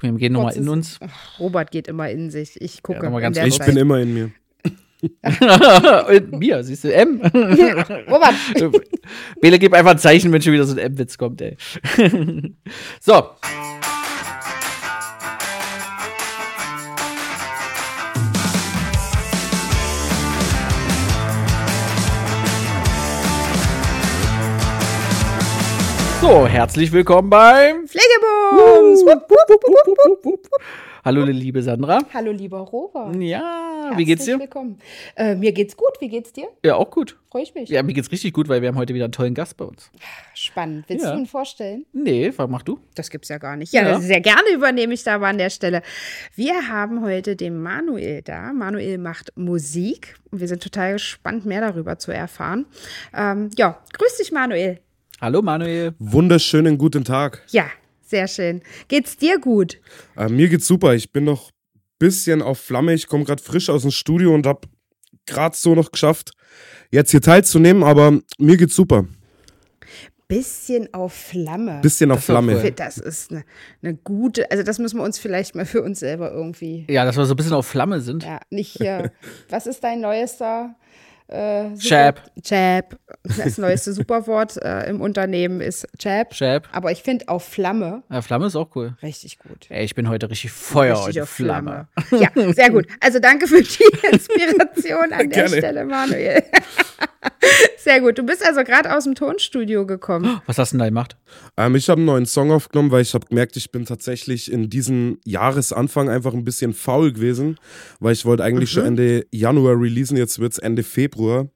[0.00, 0.98] Wir gehen nochmal in uns.
[1.00, 2.60] Ach, Robert geht immer in sich.
[2.60, 3.06] Ich gucke.
[3.06, 3.66] in ganz der Ich Zeit.
[3.66, 4.30] bin immer in mir.
[5.02, 7.20] Und mir, siehst du, M.
[7.20, 8.34] Robert,
[9.40, 11.56] Bele, gib einfach ein Zeichen, wenn schon wieder so ein M-Witz kommt, ey.
[13.00, 13.30] so.
[26.20, 29.04] So, herzlich willkommen beim Pflegebums.
[31.04, 32.00] Hallo, liebe Sandra.
[32.12, 33.14] Hallo, lieber Robert.
[33.22, 34.32] Ja, wie geht's dir?
[34.32, 34.78] Herzlich Willkommen.
[35.14, 35.92] Äh, mir geht's gut.
[36.00, 36.48] Wie geht's dir?
[36.64, 37.16] Ja, auch gut.
[37.30, 37.68] Freue ich mich.
[37.68, 39.90] Ja, mir geht's richtig gut, weil wir haben heute wieder einen tollen Gast bei uns.
[40.34, 40.86] Spannend.
[40.88, 41.12] Willst Ja.
[41.12, 41.86] du ihn vorstellen?
[41.92, 42.80] Nee, was mach du?
[42.96, 43.72] Das gibt's ja gar nicht.
[43.72, 44.00] Ja, Ja.
[44.00, 45.82] sehr gerne übernehme ich da aber an der Stelle.
[46.34, 48.52] Wir haben heute den Manuel da.
[48.52, 52.66] Manuel macht Musik und wir sind total gespannt, mehr darüber zu erfahren.
[53.14, 54.80] Ähm, ja, grüß dich, Manuel.
[55.20, 55.94] Hallo, Manuel.
[55.98, 57.42] Wunderschönen guten Tag.
[57.48, 57.66] Ja,
[58.02, 58.62] sehr schön.
[58.88, 59.80] Geht's dir gut?
[60.16, 60.94] Äh, mir geht's super.
[60.94, 62.92] Ich bin noch ein bisschen auf Flamme.
[62.92, 64.68] Ich komme gerade frisch aus dem Studio und habe
[65.24, 66.32] gerade so noch geschafft,
[66.90, 67.82] jetzt hier teilzunehmen.
[67.82, 69.06] Aber mir geht's super.
[70.28, 71.80] Bisschen auf Flamme.
[71.82, 72.56] Bisschen auf Das Flamme.
[72.62, 72.70] cool.
[72.72, 73.44] Das ist eine,
[73.80, 77.16] eine gute, also das müssen wir uns vielleicht mal für uns selber irgendwie, Ja, dass
[77.16, 78.24] wir so ein bisschen auf Flamme sind.
[78.24, 79.12] ja, nicht hier.
[79.48, 80.74] Was ist dein neuester?
[81.28, 82.22] Äh, Chap.
[82.42, 82.96] Chap.
[83.24, 86.30] Das neueste Superwort äh, im Unternehmen ist Chap.
[86.30, 86.68] Chap.
[86.72, 88.96] Aber ich finde auf Flamme Ja, Flamme ist auch cool.
[89.02, 89.66] richtig gut.
[89.68, 91.88] Ey, ich bin heute richtig Feuer Richtig und auf Flamme.
[92.12, 92.86] Ja, sehr gut.
[93.00, 95.48] Also danke für die Inspiration an der.
[95.48, 96.42] Stelle, Manuel.
[97.78, 98.18] Sehr gut.
[98.18, 100.40] Du bist also gerade aus dem Tonstudio gekommen.
[100.46, 101.16] Was hast du denn da gemacht?
[101.56, 104.70] Ähm, ich habe einen neuen Song aufgenommen, weil ich habe gemerkt, ich bin tatsächlich in
[104.70, 107.58] diesem Jahresanfang einfach ein bisschen faul gewesen,
[108.00, 111.48] weil ich wollte eigentlich schon Ende Januar releasen, jetzt wird's Ende Februar,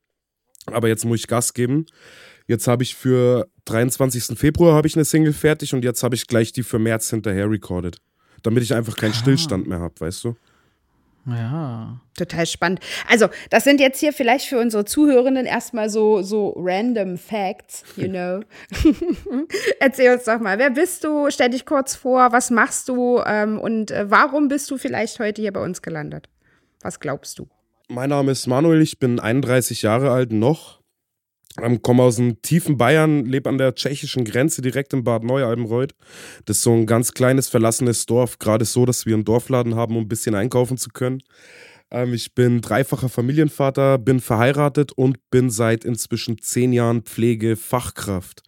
[0.66, 1.86] aber jetzt muss ich Gas geben.
[2.46, 4.38] Jetzt habe ich für 23.
[4.38, 7.48] Februar habe ich eine Single fertig und jetzt habe ich gleich die für März hinterher
[7.48, 7.98] recorded,
[8.42, 10.36] damit ich einfach keinen Stillstand mehr habe, weißt du?
[11.30, 12.00] Ja.
[12.16, 12.80] Total spannend.
[13.08, 18.08] Also, das sind jetzt hier vielleicht für unsere Zuhörenden erstmal so, so random Facts, you
[18.08, 18.40] know.
[19.80, 21.30] Erzähl uns doch mal, wer bist du?
[21.30, 25.40] Stell dich kurz vor, was machst du ähm, und äh, warum bist du vielleicht heute
[25.42, 26.28] hier bei uns gelandet?
[26.82, 27.48] Was glaubst du?
[27.88, 30.79] Mein Name ist Manuel, ich bin 31 Jahre alt noch.
[31.60, 35.94] Ähm, komme aus dem tiefen Bayern, lebe an der tschechischen Grenze direkt in Bad Neualbenreuth.
[36.44, 38.38] Das ist so ein ganz kleines, verlassenes Dorf.
[38.38, 41.22] Gerade so, dass wir einen Dorfladen haben, um ein bisschen einkaufen zu können.
[41.90, 48.42] Ähm, ich bin dreifacher Familienvater, bin verheiratet und bin seit inzwischen zehn Jahren Pflegefachkraft.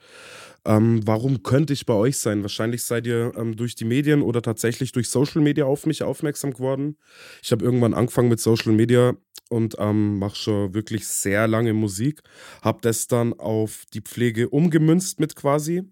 [0.65, 2.43] Ähm, warum könnte ich bei euch sein?
[2.43, 6.53] Wahrscheinlich seid ihr ähm, durch die Medien oder tatsächlich durch Social Media auf mich aufmerksam
[6.53, 6.97] geworden.
[7.43, 9.15] Ich habe irgendwann angefangen mit Social Media
[9.49, 12.22] und ähm, mache schon wirklich sehr lange Musik.
[12.62, 15.83] Habe das dann auf die Pflege umgemünzt mit quasi,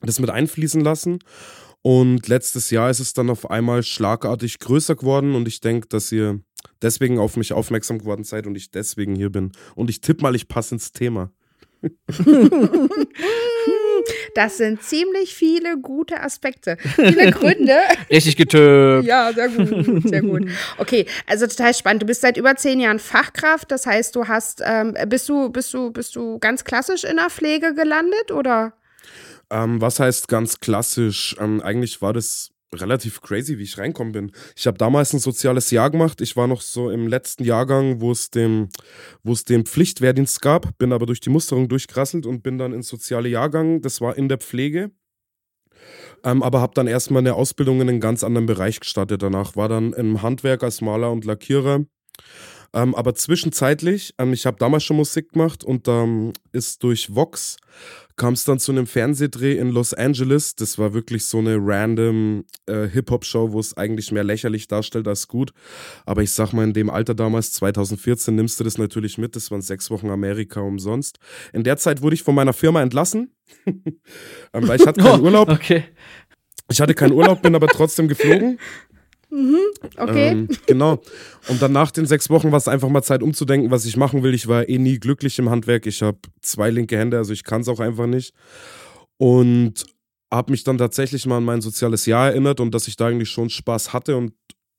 [0.00, 1.18] das mit einfließen lassen.
[1.82, 6.10] Und letztes Jahr ist es dann auf einmal schlagartig größer geworden und ich denke, dass
[6.12, 6.40] ihr
[6.80, 9.52] deswegen auf mich aufmerksam geworden seid und ich deswegen hier bin.
[9.74, 11.32] Und ich tippe mal, ich passe ins Thema.
[14.36, 17.78] Das sind ziemlich viele gute Aspekte, viele Gründe.
[18.10, 19.06] Richtig getöpt.
[19.06, 20.50] Ja, sehr gut, sehr gut.
[20.76, 22.02] Okay, also total spannend.
[22.02, 25.72] Du bist seit über zehn Jahren Fachkraft, das heißt, du hast, ähm, bist du, bist
[25.72, 28.74] du, bist du ganz klassisch in der Pflege gelandet oder?
[29.48, 31.34] Ähm, was heißt ganz klassisch?
[31.40, 34.32] Ähm, eigentlich war das relativ crazy, wie ich reinkommen bin.
[34.56, 36.20] Ich habe damals ein soziales Jahr gemacht.
[36.20, 38.68] Ich war noch so im letzten Jahrgang, wo es den,
[39.22, 42.88] wo es den Pflichtwehrdienst gab, bin aber durch die Musterung durchgerasselt und bin dann ins
[42.88, 43.82] soziale Jahrgang.
[43.82, 44.90] Das war in der Pflege.
[46.24, 49.22] Ähm, aber habe dann erstmal eine Ausbildung in einen ganz anderen Bereich gestartet.
[49.22, 51.84] Danach war dann im Handwerk als Maler und Lackierer.
[52.76, 57.56] Ähm, aber zwischenzeitlich, ähm, ich habe damals schon Musik gemacht und ähm, ist durch Vox
[58.16, 60.56] kam es dann zu einem Fernsehdreh in Los Angeles.
[60.56, 65.28] Das war wirklich so eine random äh, Hip-Hop-Show, wo es eigentlich mehr lächerlich darstellt als
[65.28, 65.52] gut.
[66.06, 69.36] Aber ich sag mal, in dem Alter damals, 2014, nimmst du das natürlich mit.
[69.36, 71.18] Das waren sechs Wochen Amerika umsonst.
[71.52, 73.34] In der Zeit wurde ich von meiner Firma entlassen,
[73.66, 73.98] ähm,
[74.52, 75.50] weil ich hatte keinen Urlaub.
[75.50, 75.84] Okay.
[76.70, 78.58] Ich hatte keinen Urlaub, bin aber trotzdem geflogen.
[79.96, 80.28] Okay.
[80.30, 81.02] Ähm, genau.
[81.48, 84.22] Und dann nach den sechs Wochen war es einfach mal Zeit umzudenken, was ich machen
[84.22, 84.34] will.
[84.34, 85.86] Ich war eh nie glücklich im Handwerk.
[85.86, 88.34] Ich habe zwei linke Hände, also ich kann es auch einfach nicht.
[89.18, 89.84] Und
[90.30, 93.30] habe mich dann tatsächlich mal an mein soziales Jahr erinnert und dass ich da eigentlich
[93.30, 94.32] schon Spaß hatte und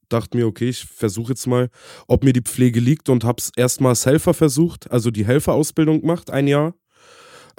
[0.09, 1.69] dachte mir, okay, ich versuche jetzt mal,
[2.07, 6.01] ob mir die Pflege liegt und habe es erstmal als Helfer versucht, also die Helferausbildung
[6.01, 6.75] gemacht, ein Jahr.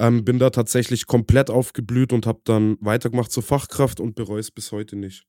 [0.00, 4.52] Ähm, bin da tatsächlich komplett aufgeblüht und habe dann weitergemacht zur Fachkraft und bereue es
[4.52, 5.26] bis heute nicht.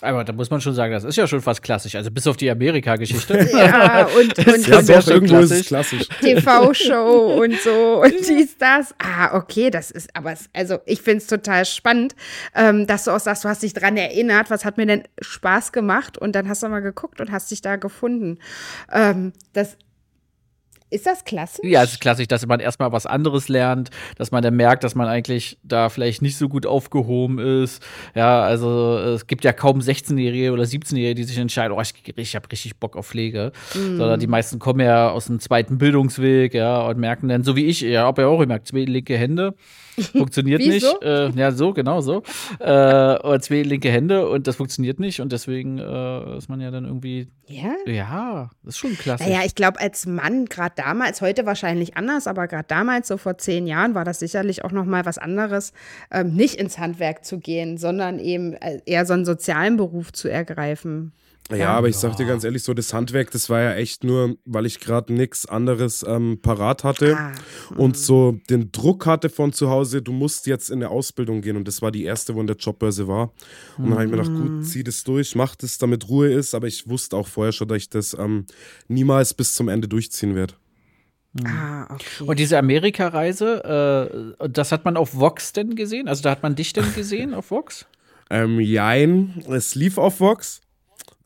[0.00, 1.96] Aber da muss man schon sagen, das ist ja schon fast klassisch.
[1.96, 3.48] Also bis auf die Amerika-Geschichte.
[3.58, 6.08] Ja, und, und Ja, irgendwo ist es klassisch.
[6.08, 6.42] klassisch.
[6.44, 8.94] TV-Show und so und dies, das.
[8.98, 12.14] Ah, okay, das ist, aber es, also ich finde es total spannend,
[12.54, 15.72] ähm, dass du auch sagst, du hast dich dran erinnert, was hat mir denn Spaß
[15.72, 18.38] gemacht und dann hast du mal geguckt und hast dich da gefunden.
[18.92, 19.76] Ähm, das,
[20.90, 21.64] ist das klassisch?
[21.64, 24.94] Ja, es ist klassisch, dass man erstmal was anderes lernt, dass man dann merkt, dass
[24.94, 27.82] man eigentlich da vielleicht nicht so gut aufgehoben ist.
[28.14, 32.34] Ja, also es gibt ja kaum 16-Jährige oder 17-Jährige, die sich entscheiden, oh, ich, ich
[32.34, 33.52] habe richtig Bock auf Pflege.
[33.72, 37.66] Sondern die meisten kommen ja aus dem zweiten Bildungsweg, ja, und merken dann, so wie
[37.66, 39.54] ich, ja, habe ja auch gemerkt, zwei linke Hände.
[40.02, 40.84] Funktioniert nicht.
[40.84, 41.00] so?
[41.00, 42.22] Äh, ja, so, genau so.
[42.60, 45.20] Äh, und zwei linke Hände und das funktioniert nicht.
[45.20, 47.74] Und deswegen äh, ist man ja dann irgendwie, Ja.
[47.86, 49.26] ja, das ist schon klassisch.
[49.26, 53.38] Naja, ich glaube, als Mann, gerade damals, heute wahrscheinlich anders, aber gerade damals, so vor
[53.38, 55.72] zehn Jahren, war das sicherlich auch noch mal was anderes,
[56.10, 60.28] ähm, nicht ins Handwerk zu gehen, sondern eben äh, eher so einen sozialen Beruf zu
[60.28, 61.12] ergreifen.
[61.50, 64.36] Ja, aber ich sag dir ganz ehrlich, so das Handwerk, das war ja echt nur,
[64.44, 67.32] weil ich gerade nichts anderes ähm, parat hatte Ah,
[67.74, 71.56] und so den Druck hatte von zu Hause, du musst jetzt in eine Ausbildung gehen
[71.56, 73.32] und das war die erste, wo in der Jobbörse war.
[73.78, 76.54] Und dann habe ich mir gedacht, gut, zieh das durch, mach das, damit Ruhe ist,
[76.54, 78.44] aber ich wusste auch vorher schon, dass ich das ähm,
[78.88, 80.54] niemals bis zum Ende durchziehen werde.
[81.44, 82.24] Ah, okay.
[82.26, 86.08] Und diese Amerika-Reise, äh, das hat man auf Vox denn gesehen?
[86.08, 87.86] Also da hat man dich denn gesehen auf Vox?
[88.30, 90.60] Ähm, jein, es lief auf Vox,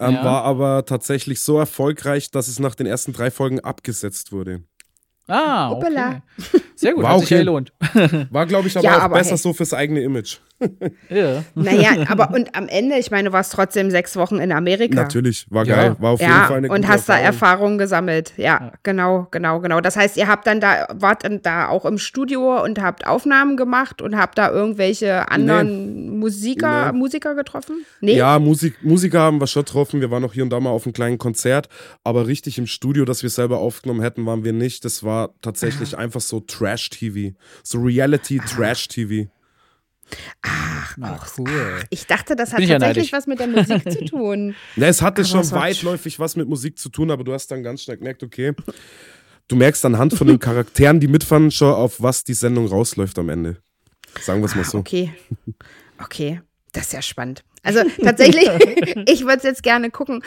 [0.02, 0.24] ähm, Ja.
[0.24, 4.62] war aber tatsächlich so erfolgreich, dass es nach den ersten drei Folgen abgesetzt wurde.
[5.28, 6.22] Ah, okay.
[6.76, 7.44] Sehr gut, War hat sich ja okay.
[7.44, 7.72] gelohnt.
[8.30, 9.38] War, glaube ich, aber Ja, auch aber besser hey.
[9.38, 10.38] so fürs eigene Image.
[11.10, 11.42] ja.
[11.56, 14.94] naja, aber und am Ende, ich meine, du warst trotzdem sechs Wochen in Amerika.
[15.02, 15.74] Natürlich, war Ja.
[15.74, 15.96] geil.
[15.98, 17.32] War auf jeden Ja, Fall eine und hast da Erfahrung.
[17.42, 18.32] Erfahrungen gesammelt.
[18.36, 19.80] Ja, genau, genau, genau.
[19.80, 23.56] Das heißt, ihr habt dann da, wart dann da auch im Studio und habt Aufnahmen
[23.56, 26.98] gemacht und habt da irgendwelche anderen Musiker, Nee.
[26.98, 27.84] Musiker getroffen?
[28.00, 28.14] Nee?
[28.16, 30.00] Ja, Musik, Musiker haben wir schon getroffen.
[30.00, 31.68] Wir waren auch hier und da mal auf einem kleinen Konzert.
[32.04, 34.84] Aber richtig im Studio, dass wir selber aufgenommen hätten, waren wir nicht.
[34.84, 37.34] Das war tatsächlich einfach so Trash-TV.
[37.62, 39.28] So Reality-Trash-TV.
[40.42, 41.82] Ah, cool.
[41.90, 44.54] Ich dachte, das hat Bin tatsächlich was mit der Musik zu tun.
[44.76, 47.62] Ne, es hatte Aber schon weitläufig was mit Musik zu tun, aber du hast dann
[47.62, 48.52] ganz schnell gemerkt, okay,
[49.48, 53.28] du merkst anhand von den Charakteren, die mitfahren, schon, auf was die Sendung rausläuft am
[53.30, 53.56] Ende.
[54.20, 54.78] Sagen wir es mal so.
[54.78, 55.12] Okay.
[55.98, 56.40] Okay.
[56.72, 57.42] Das ist ja spannend.
[57.62, 58.48] Also tatsächlich,
[59.08, 60.22] ich würde es jetzt gerne gucken.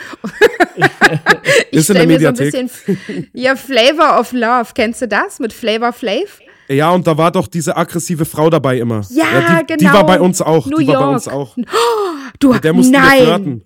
[1.70, 2.70] ich stelle mir so ein bisschen.
[3.32, 4.68] Ja, Flavor of Love.
[4.74, 6.40] Kennst du das mit Flavor Flav?
[6.68, 9.02] Ja, und da war doch diese aggressive Frau dabei immer.
[9.10, 9.92] Ja, die, Die genau.
[9.92, 10.66] war bei uns auch.
[10.66, 11.14] New die war bei York.
[11.14, 11.56] uns auch.
[12.38, 13.64] Du, Mit der mussten wir nein, flirten.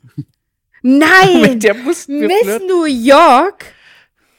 [0.83, 1.41] nein.
[1.41, 2.69] Mit der mussten wir Miss flirten.
[2.69, 3.65] New York.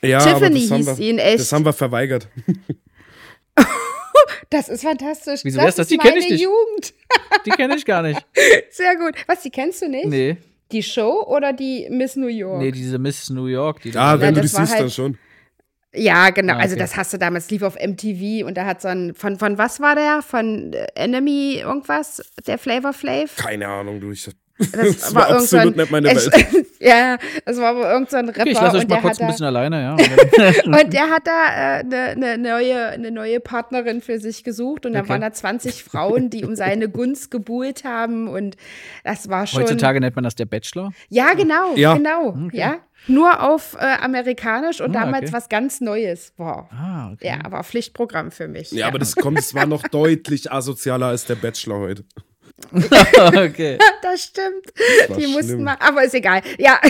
[0.02, 1.40] Ja, Tiffany hieß wir, sie in echt.
[1.40, 2.30] Das haben wir verweigert.
[4.50, 5.42] Das ist fantastisch.
[5.44, 5.88] Wieso das wär's das?
[5.88, 6.42] Die kenn meine ich nicht.
[6.42, 6.94] Jugend.
[7.46, 8.20] Die kenne ich gar nicht.
[8.70, 9.16] Sehr gut.
[9.28, 10.06] Was, die kennst du nicht?
[10.06, 10.38] Nee.
[10.72, 12.60] Die Show oder die Miss New York?
[12.62, 13.82] Nee, diese Miss New York.
[13.82, 15.18] Die Ja, wenn du die siehst, dann halt- schon.
[15.94, 16.54] Ja, genau.
[16.54, 16.84] Ah, Also okay.
[16.84, 19.82] das hast du damals, lief auf MTV und da hat so ein, von, von was
[19.82, 20.22] war der?
[20.22, 22.22] Von Enemy irgendwas?
[22.48, 23.36] Der Flavor Flav?
[23.36, 24.12] Keine Ahnung, du.
[24.12, 24.30] Ich,
[24.72, 26.66] Das, das war so absolut nicht meine Welt.
[26.80, 29.02] ja, das war wohl irgend so ein Rapper Okay, ich lasse euch und, mal der
[29.02, 29.92] kurz hat ein da, bisschen alleine, ja.
[30.66, 34.86] Und der hat da eine äh, ne, ne neue, eine neue Partnerin für sich gesucht
[34.86, 35.10] und dann Okay.
[35.10, 38.56] waren da 20 Frauen, die um seine Gunst gebuhlt haben und
[39.04, 39.62] das war schon.
[39.62, 40.92] Heutzutage nennt man das der Bachelor.
[41.10, 41.96] Ja, genau, Ja.
[41.96, 42.78] genau, ja.
[43.08, 45.34] Nur auf äh, amerikanisch und Ah, damals okay.
[45.34, 46.34] was ganz Neues.
[46.38, 46.68] Wow.
[46.72, 47.28] Ah, okay.
[47.30, 48.72] Ja, aber Pflichtprogramm für mich.
[48.72, 52.04] Ja, aber das kommt, es war noch deutlich asozialer als der Bachelor heute.
[52.74, 53.78] okay.
[54.02, 54.68] das stimmt.
[55.08, 55.64] war Die mussten schlimm.
[55.64, 56.42] mal, aber ist egal.
[56.58, 56.80] Ja.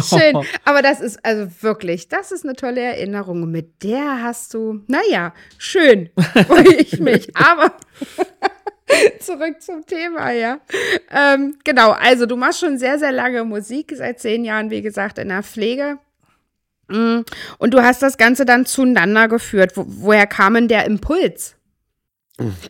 [0.00, 0.36] Schön.
[0.64, 3.42] Aber das ist also wirklich, das ist eine tolle Erinnerung.
[3.42, 6.10] Und Mit der hast du, naja, schön,
[6.46, 7.34] freue ich mich.
[7.36, 7.74] Aber
[9.20, 10.60] zurück zum Thema, ja.
[11.10, 15.18] Ähm, genau, also du machst schon sehr, sehr lange Musik, seit zehn Jahren, wie gesagt,
[15.18, 15.98] in der Pflege.
[16.88, 17.20] Mm,
[17.58, 19.72] Und du hast das Ganze dann zueinander geführt.
[19.76, 21.56] Wo, woher kam denn der Impuls?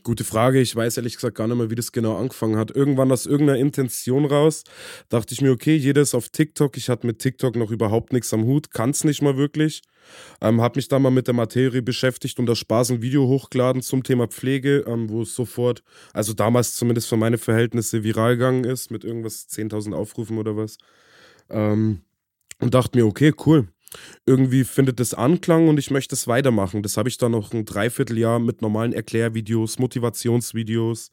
[0.03, 0.61] Gute Frage.
[0.61, 2.71] Ich weiß ehrlich gesagt gar nicht mehr, wie das genau angefangen hat.
[2.71, 4.63] Irgendwann aus irgendeiner Intention raus
[5.09, 6.77] dachte ich mir, okay, jeder ist auf TikTok.
[6.77, 9.81] Ich hatte mit TikTok noch überhaupt nichts am Hut, kann es nicht mal wirklich.
[10.43, 13.81] Ähm, hab mich dann mal mit der Materie beschäftigt und aus Spaß ein Video hochgeladen
[13.81, 18.65] zum Thema Pflege, ähm, wo es sofort, also damals zumindest für meine Verhältnisse, viral gegangen
[18.65, 20.77] ist mit irgendwas 10.000 Aufrufen oder was.
[21.49, 22.03] Ähm,
[22.61, 23.69] und dachte mir, okay, cool.
[24.27, 26.83] Irgendwie findet es Anklang und ich möchte es weitermachen.
[26.83, 31.11] Das habe ich dann noch ein Dreivierteljahr mit normalen Erklärvideos, Motivationsvideos,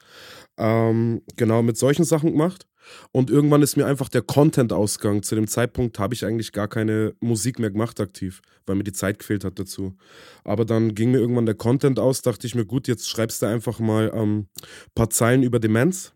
[0.58, 2.68] ähm, genau mit solchen Sachen gemacht.
[3.12, 5.24] Und irgendwann ist mir einfach der Content ausgegangen.
[5.24, 8.94] Zu dem Zeitpunkt habe ich eigentlich gar keine Musik mehr gemacht aktiv, weil mir die
[8.94, 9.96] Zeit gefehlt hat dazu.
[10.44, 13.46] Aber dann ging mir irgendwann der Content aus, dachte ich mir, gut, jetzt schreibst du
[13.46, 14.48] einfach mal ein ähm,
[14.96, 16.14] paar Zeilen über Demenz.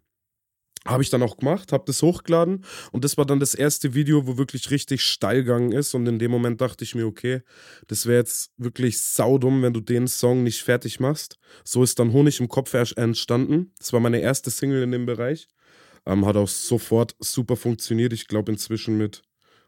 [0.87, 4.27] Habe ich dann auch gemacht, habe das hochgeladen und das war dann das erste Video,
[4.27, 7.41] wo wirklich richtig steil gegangen ist und in dem Moment dachte ich mir, okay,
[7.87, 11.39] das wäre jetzt wirklich saudumm, wenn du den Song nicht fertig machst.
[11.63, 13.73] So ist dann Honig im Kopf entstanden.
[13.79, 15.47] Das war meine erste Single in dem Bereich.
[16.05, 18.13] Ähm, hat auch sofort super funktioniert.
[18.13, 19.23] Ich glaube inzwischen mit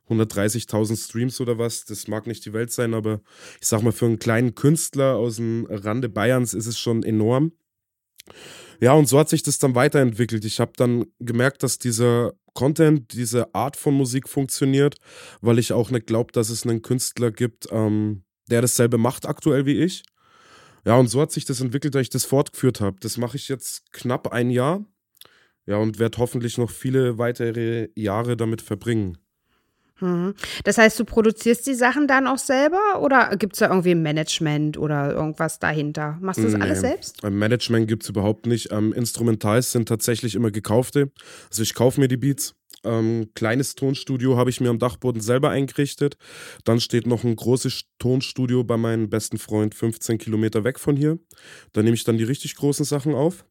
[0.10, 1.86] 130.000 Streams oder was.
[1.86, 3.22] Das mag nicht die Welt sein, aber
[3.60, 7.54] ich sag mal, für einen kleinen Künstler aus dem Rande Bayerns ist es schon enorm.
[8.80, 10.46] Ja, und so hat sich das dann weiterentwickelt.
[10.46, 14.96] Ich habe dann gemerkt, dass dieser Content, diese Art von Musik funktioniert,
[15.42, 19.66] weil ich auch nicht glaube, dass es einen Künstler gibt, ähm, der dasselbe macht aktuell
[19.66, 20.04] wie ich.
[20.86, 22.98] Ja, und so hat sich das entwickelt, dass ich das fortgeführt habe.
[23.02, 24.86] Das mache ich jetzt knapp ein Jahr.
[25.66, 29.18] Ja, und werde hoffentlich noch viele weitere Jahre damit verbringen.
[30.00, 30.36] Mhm.
[30.64, 34.78] Das heißt, du produzierst die Sachen dann auch selber oder gibt es da irgendwie Management
[34.78, 36.18] oder irgendwas dahinter?
[36.22, 37.24] Machst du das nee, alles selbst?
[37.24, 38.72] Ein Management gibt es überhaupt nicht.
[38.72, 41.12] Ähm, Instrumentals sind tatsächlich immer gekaufte.
[41.50, 42.56] Also ich kaufe mir die Beats.
[42.84, 46.18] Ähm, kleines Tonstudio habe ich mir am Dachboden selber eingerichtet.
[46.64, 51.18] Dann steht noch ein großes Tonstudio bei meinem besten Freund 15 Kilometer weg von hier.
[51.74, 53.46] Da nehme ich dann die richtig großen Sachen auf.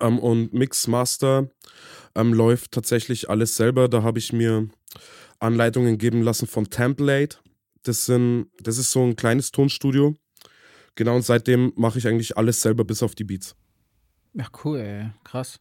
[0.00, 1.48] Ähm, und Mix Master
[2.14, 3.88] ähm, läuft tatsächlich alles selber.
[3.88, 4.68] Da habe ich mir
[5.38, 7.38] Anleitungen geben lassen von Template.
[7.82, 10.16] Das, sind, das ist so ein kleines Tonstudio.
[10.94, 13.54] Genau, und seitdem mache ich eigentlich alles selber bis auf die Beats.
[14.32, 15.10] Ja, cool, ey.
[15.24, 15.60] krass.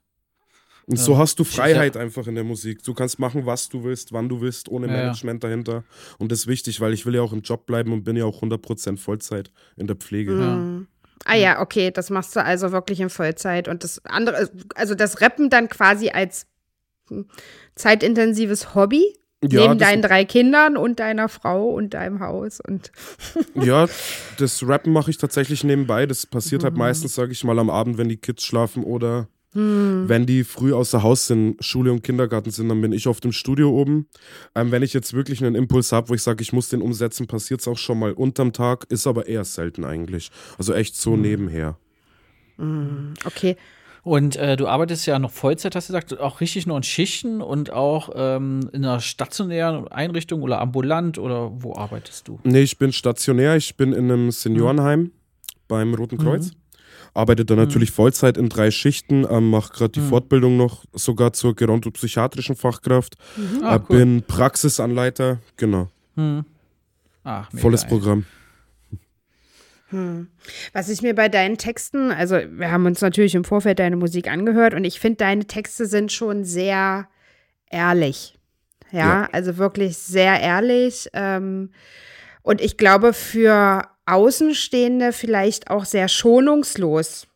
[0.85, 2.83] Und so hast du Freiheit einfach in der Musik.
[2.83, 5.49] Du kannst machen, was du willst, wann du willst, ohne Management ja.
[5.49, 5.83] dahinter.
[6.17, 8.25] Und das ist wichtig, weil ich will ja auch im Job bleiben und bin ja
[8.25, 10.33] auch 100% Vollzeit in der Pflege.
[10.33, 10.87] Mhm.
[11.25, 13.69] Ah ja, okay, das machst du also wirklich in Vollzeit.
[13.69, 16.47] Und das andere, also das Rappen dann quasi als
[17.07, 17.27] hm,
[17.75, 19.17] zeitintensives Hobby?
[19.49, 22.91] Ja, Neben deinen drei Kindern und deiner Frau und deinem Haus und.
[23.55, 23.87] ja,
[24.37, 26.05] das Rappen mache ich tatsächlich nebenbei.
[26.05, 26.79] Das passiert halt mhm.
[26.79, 30.07] halt meistens, sage ich mal, am Abend, wenn die Kids schlafen oder mhm.
[30.07, 33.31] wenn die früh außer Haus sind, Schule und Kindergarten sind, dann bin ich auf dem
[33.31, 34.07] Studio oben.
[34.55, 37.27] Ähm, wenn ich jetzt wirklich einen Impuls habe, wo ich sage, ich muss den umsetzen,
[37.27, 40.31] passiert es auch schon mal unterm Tag, ist aber eher selten eigentlich.
[40.57, 41.21] Also echt so mhm.
[41.21, 41.77] nebenher.
[42.57, 43.13] Mhm.
[43.25, 43.57] Okay.
[44.03, 47.41] Und äh, du arbeitest ja noch Vollzeit, hast du gesagt, auch richtig nur in Schichten
[47.41, 52.37] und auch ähm, in einer stationären Einrichtung oder ambulant oder wo arbeitest du?
[52.43, 55.11] Nee, ich bin stationär, ich bin in einem Seniorenheim mhm.
[55.69, 56.47] beim Roten Kreuz.
[56.47, 56.57] Mhm.
[57.13, 57.95] Arbeite da natürlich mhm.
[57.95, 60.09] Vollzeit in drei Schichten, ähm, mache gerade die mhm.
[60.09, 63.15] Fortbildung noch sogar zur gerontopsychiatrischen Fachkraft.
[63.37, 63.63] Mhm.
[63.63, 63.97] Ah, äh, cool.
[63.99, 65.87] Bin Praxisanleiter, genau.
[66.15, 66.43] Mhm.
[67.23, 68.25] Ach, Volles Programm.
[69.93, 70.27] Hm.
[70.73, 74.27] Was ich mir bei deinen Texten, also wir haben uns natürlich im Vorfeld deine Musik
[74.27, 77.07] angehört und ich finde, deine Texte sind schon sehr
[77.69, 78.33] ehrlich.
[78.91, 79.29] Ja, ja.
[79.31, 81.09] also wirklich sehr ehrlich.
[81.13, 81.69] Ähm,
[82.41, 87.27] und ich glaube, für Außenstehende vielleicht auch sehr schonungslos.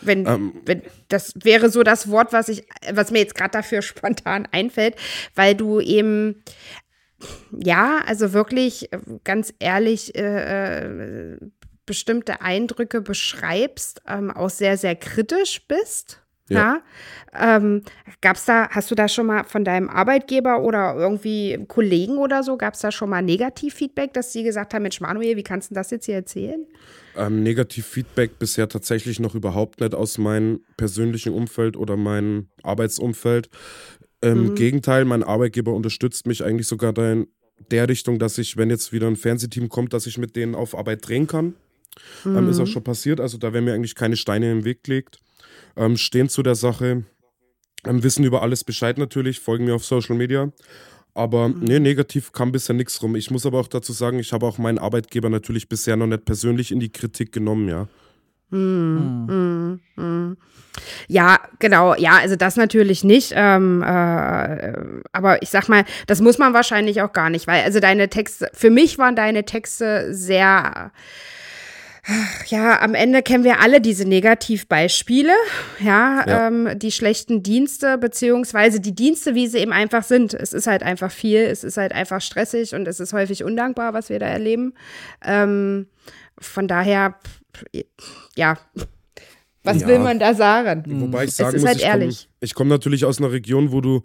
[0.00, 0.54] Wenn, ähm.
[0.64, 4.96] wenn das wäre so das Wort, was ich, was mir jetzt gerade dafür spontan einfällt,
[5.36, 6.42] weil du eben
[7.52, 8.90] ja, also wirklich
[9.22, 11.38] ganz ehrlich äh, äh
[11.86, 16.22] bestimmte Eindrücke beschreibst, ähm, auch sehr, sehr kritisch bist.
[16.48, 16.82] Ja.
[17.32, 17.56] ja?
[17.56, 17.82] Ähm,
[18.20, 22.56] gab's da, hast du da schon mal von deinem Arbeitgeber oder irgendwie Kollegen oder so,
[22.56, 25.74] gab es da schon mal Negativfeedback, dass sie gesagt haben, Mensch, Manuel, wie kannst du
[25.74, 26.66] das jetzt hier erzählen?
[27.16, 33.48] Ähm, Negativfeedback bisher tatsächlich noch überhaupt nicht aus meinem persönlichen Umfeld oder meinem Arbeitsumfeld.
[34.20, 34.54] Im mhm.
[34.54, 37.26] Gegenteil, mein Arbeitgeber unterstützt mich eigentlich sogar in
[37.70, 40.76] der Richtung, dass ich, wenn jetzt wieder ein Fernsehteam kommt, dass ich mit denen auf
[40.76, 41.54] Arbeit drehen kann.
[42.24, 42.36] Mhm.
[42.36, 42.70] Ähm, ist auch mhm.
[42.70, 45.20] schon passiert, also da werden mir eigentlich keine Steine im Weg gelegt.
[45.76, 47.04] Ähm, stehen zu der Sache,
[47.86, 50.52] ähm, wissen über alles Bescheid natürlich, folgen mir auf Social Media.
[51.14, 51.60] Aber mhm.
[51.60, 53.16] nee, negativ kam bisher nichts rum.
[53.16, 56.24] Ich muss aber auch dazu sagen, ich habe auch meinen Arbeitgeber natürlich bisher noch nicht
[56.24, 57.88] persönlich in die Kritik genommen, ja.
[58.50, 59.26] Mhm.
[59.96, 60.02] Mhm.
[60.02, 60.36] mhm.
[61.06, 61.94] Ja, genau.
[61.96, 63.32] Ja, also das natürlich nicht.
[63.34, 64.72] Ähm, äh,
[65.12, 68.50] aber ich sag mal, das muss man wahrscheinlich auch gar nicht, weil also deine Texte,
[68.54, 70.92] für mich waren deine Texte sehr
[72.48, 75.32] ja, am Ende kennen wir alle diese Negativbeispiele,
[75.78, 76.48] ja, ja.
[76.48, 80.34] Ähm, die schlechten Dienste, beziehungsweise die Dienste, wie sie eben einfach sind.
[80.34, 83.94] Es ist halt einfach viel, es ist halt einfach stressig und es ist häufig undankbar,
[83.94, 84.74] was wir da erleben.
[85.24, 85.86] Ähm,
[86.38, 87.14] von daher,
[88.34, 88.58] ja,
[89.62, 89.86] was ja.
[89.86, 90.82] will man da sagen?
[90.86, 94.02] Wobei ich sagen muss, halt ich komme komm natürlich aus einer Region, wo du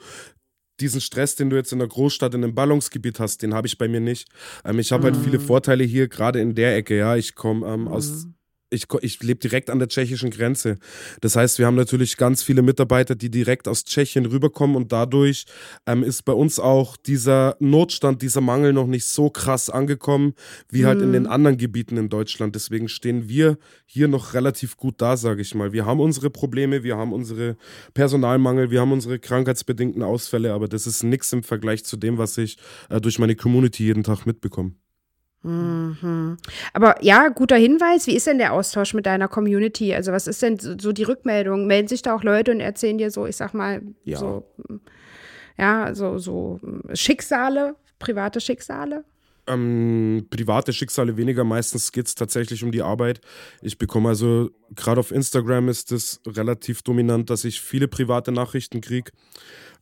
[0.80, 3.78] diesen Stress, den du jetzt in der Großstadt in einem Ballungsgebiet hast, den habe ich
[3.78, 4.30] bei mir nicht.
[4.66, 5.44] Ähm, ich habe halt viele Mhm.
[5.44, 7.16] Vorteile hier, gerade in der Ecke, ja.
[7.16, 8.28] Ich komme ähm, aus
[8.70, 10.78] ich, ich lebe direkt an der tschechischen Grenze.
[11.22, 15.46] Das heißt, wir haben natürlich ganz viele Mitarbeiter, die direkt aus Tschechien rüberkommen und dadurch
[15.86, 20.34] ähm, ist bei uns auch dieser Notstand, dieser Mangel noch nicht so krass angekommen
[20.70, 22.56] wie halt in den anderen Gebieten in Deutschland.
[22.56, 25.72] Deswegen stehen wir hier noch relativ gut da, sage ich mal.
[25.72, 27.58] Wir haben unsere Probleme, wir haben unsere
[27.94, 32.38] Personalmangel, wir haben unsere krankheitsbedingten Ausfälle, aber das ist nichts im Vergleich zu dem, was
[32.38, 32.58] ich
[32.90, 34.74] äh, durch meine Community jeden Tag mitbekomme.
[35.44, 36.38] Mhm.
[36.74, 38.08] Aber ja, guter Hinweis.
[38.08, 39.94] Wie ist denn der Austausch mit deiner Community?
[39.94, 41.68] Also, was ist denn so die Rückmeldung?
[41.68, 44.18] Melden sich da auch Leute und erzählen dir so, ich sag mal, Ja.
[44.18, 44.44] so,
[45.58, 46.60] ja, so, so
[46.94, 49.06] Schicksale, private Schicksale?
[49.50, 53.22] Ähm, private Schicksale weniger, meistens geht es tatsächlich um die Arbeit.
[53.62, 58.82] Ich bekomme also, gerade auf Instagram ist es relativ dominant, dass ich viele private Nachrichten
[58.82, 59.12] kriege.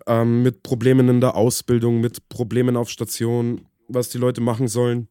[0.05, 5.07] Ähm, mit Problemen in der Ausbildung, mit Problemen auf Station, was die Leute machen sollen.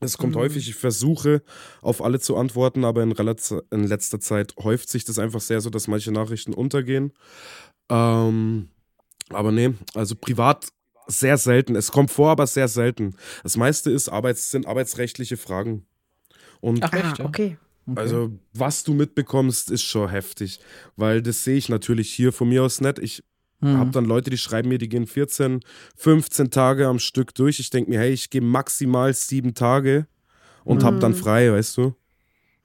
[0.00, 1.42] Es kommt häufig, ich versuche
[1.82, 3.12] auf alle zu antworten, aber in,
[3.70, 7.12] in letzter Zeit häuft sich das einfach sehr so, dass manche Nachrichten untergehen.
[7.90, 8.70] Ähm,
[9.28, 10.68] aber nee, also privat
[11.06, 11.76] sehr selten.
[11.76, 13.14] Es kommt vor, aber sehr selten.
[13.42, 15.86] Das meiste ist Arbeits sind arbeitsrechtliche Fragen.
[16.60, 17.18] Und Ach, Ah, echt?
[17.18, 17.24] ja?
[17.24, 17.58] okay.
[17.94, 20.60] also, was du mitbekommst, ist schon heftig.
[20.96, 22.98] Weil das sehe ich natürlich hier von mir aus nicht.
[22.98, 23.22] Ich
[23.60, 23.76] Hm.
[23.78, 25.60] habe dann Leute, die schreiben mir, die gehen 14,
[25.96, 27.60] 15 Tage am Stück durch.
[27.60, 30.06] Ich denke mir, hey, ich gehe maximal sieben Tage
[30.64, 31.94] und hab dann frei, weißt du?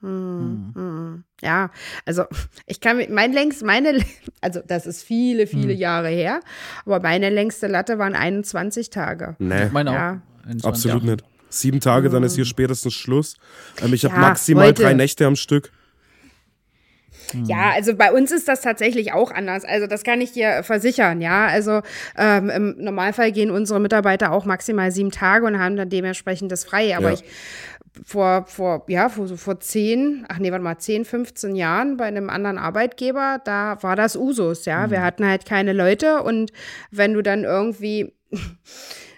[0.00, 1.24] Mhm.
[1.42, 1.70] Ja,
[2.04, 2.24] also
[2.66, 4.02] ich kann mit, mein längst, meine,
[4.40, 6.40] also das ist viele, viele Jahre her,
[6.84, 9.36] aber meine längste Latte waren 21 Tage.
[9.38, 9.94] Nee, Meine auch.
[9.94, 10.22] Ja.
[10.44, 11.10] 21, absolut ja.
[11.12, 11.24] nicht.
[11.48, 13.34] Sieben Tage, dann ist hier spätestens Schluss.
[13.82, 14.82] Ähm, ich habe Ja, maximal heute.
[14.82, 15.72] drei Nächte am Stück.
[17.46, 19.64] Ja, also bei uns ist das tatsächlich auch anders.
[19.64, 21.46] Also das kann ich dir versichern, ja.
[21.46, 21.82] Also
[22.16, 26.64] ähm, im Normalfall gehen unsere Mitarbeiter auch maximal sieben Tage und haben dann dementsprechend das
[26.64, 26.96] frei.
[26.96, 27.14] Aber Ja.
[27.14, 27.24] ich
[28.04, 32.04] vor, vor, ja, vor, so vor zehn, ach nee, warte mal, 10, 15 Jahren bei
[32.04, 34.90] einem anderen Arbeitgeber, da war das Usus, ja.
[34.90, 36.52] Wir hatten halt keine Leute und
[36.90, 38.12] wenn du dann irgendwie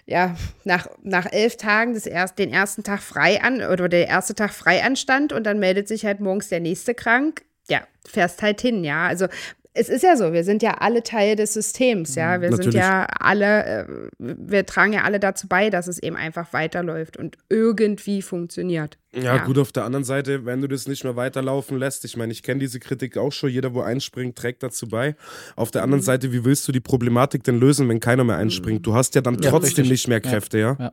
[0.05, 4.33] ja, nach, nach elf Tagen das erst, den ersten Tag frei an oder der erste
[4.33, 8.61] Tag frei anstand und dann meldet sich halt morgens der nächste krank, ja, fährst halt
[8.61, 9.07] hin, ja.
[9.07, 9.27] Also
[9.73, 12.41] es ist ja so, wir sind ja alle Teil des Systems, ja.
[12.41, 12.79] Wir sind Natürlich.
[12.79, 13.85] ja alle, äh,
[14.17, 18.97] wir tragen ja alle dazu bei, dass es eben einfach weiterläuft und irgendwie funktioniert.
[19.13, 22.31] Ja, gut, auf der anderen Seite, wenn du das nicht mehr weiterlaufen lässt, ich meine,
[22.33, 25.15] ich kenne diese Kritik auch schon, jeder, wo einspringt, trägt dazu bei.
[25.55, 25.83] Auf der Mhm.
[25.85, 28.85] anderen Seite, wie willst du die Problematik denn lösen, wenn keiner mehr einspringt?
[28.85, 29.89] Du hast ja dann Ja, trotzdem richtig.
[29.91, 30.75] nicht mehr Kräfte, ja?
[30.79, 30.91] Ja.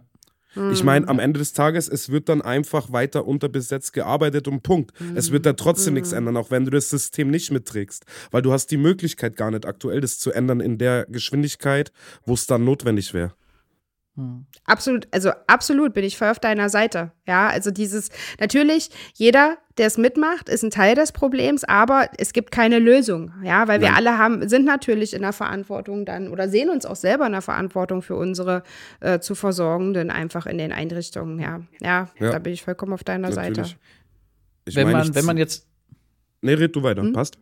[0.72, 4.92] Ich meine, am Ende des Tages, es wird dann einfach weiter unterbesetzt gearbeitet und Punkt.
[5.14, 8.04] Es wird da trotzdem nichts ändern, auch wenn du das System nicht mitträgst.
[8.30, 11.92] Weil du hast die Möglichkeit gar nicht aktuell, das zu ändern in der Geschwindigkeit,
[12.24, 13.34] wo es dann notwendig wäre.
[14.64, 17.12] Absolut, also absolut bin ich voll auf deiner Seite.
[17.26, 18.08] Ja, also dieses,
[18.40, 23.32] natürlich, jeder, der es mitmacht, ist ein Teil des Problems, aber es gibt keine Lösung.
[23.44, 23.96] Ja, weil wir Nein.
[23.98, 27.42] alle haben, sind natürlich in der Verantwortung dann oder sehen uns auch selber in der
[27.42, 28.62] Verantwortung für unsere
[29.00, 31.38] äh, zu Versorgenden einfach in den Einrichtungen.
[31.38, 32.30] Ja, ja, Ja.
[32.30, 33.60] da bin ich vollkommen auf deiner Seite.
[33.60, 33.76] Natürlich.
[34.64, 35.66] Ich Wenn meine, man, ich- wenn man jetzt
[36.42, 36.84] Nee, red du Hm?
[36.84, 37.38] weiter, passt?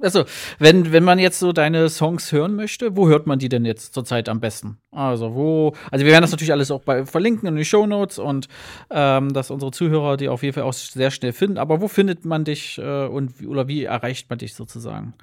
[0.00, 0.24] Also,
[0.58, 3.94] wenn, wenn man jetzt so deine Songs hören möchte, wo hört man die denn jetzt
[3.94, 4.78] zurzeit am besten?
[4.90, 8.48] Also, wo, also wir werden das natürlich alles auch bei, verlinken in die Shownotes und
[8.90, 11.58] ähm, dass unsere Zuhörer die auf jeden Fall auch sehr schnell finden.
[11.58, 15.14] Aber wo findet man dich äh, und oder wie erreicht man dich sozusagen?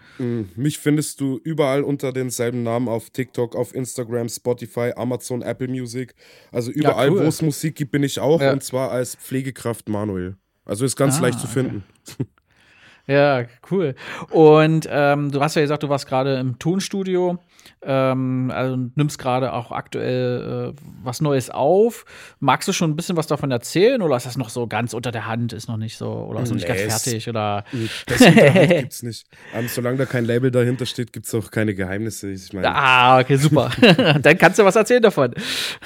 [0.55, 6.15] Mich findest du überall unter denselben Namen auf TikTok, auf Instagram, Spotify, Amazon, Apple Music.
[6.51, 7.23] Also überall, cool.
[7.23, 8.41] wo es Musik gibt, bin ich auch.
[8.41, 8.53] Ja.
[8.53, 10.38] Und zwar als Pflegekraft Manuel.
[10.65, 11.81] Also ist ganz Ah, leicht zu okay.
[13.08, 13.96] Ja, cool.
[14.30, 17.40] Und ähm, du hast ja gesagt, du warst gerade im Tonstudio,
[17.82, 22.06] ähm, also nimmst gerade auch aktuell äh, was Neues auf.
[22.39, 25.12] Magst du schon ein bisschen was davon erzählen oder ist das noch so ganz unter
[25.12, 27.63] der Hand, ist noch nicht so oder ist noch nicht Nee, ganz fertig oder?
[28.06, 29.28] Das Hinterhand gibt's nicht.
[29.54, 32.30] Ähm, solange da kein Label dahinter steht, gibt es auch keine Geheimnisse.
[32.32, 33.71] Ich meine, Ah, okay, super.
[34.21, 35.34] Dann kannst du was erzählen davon.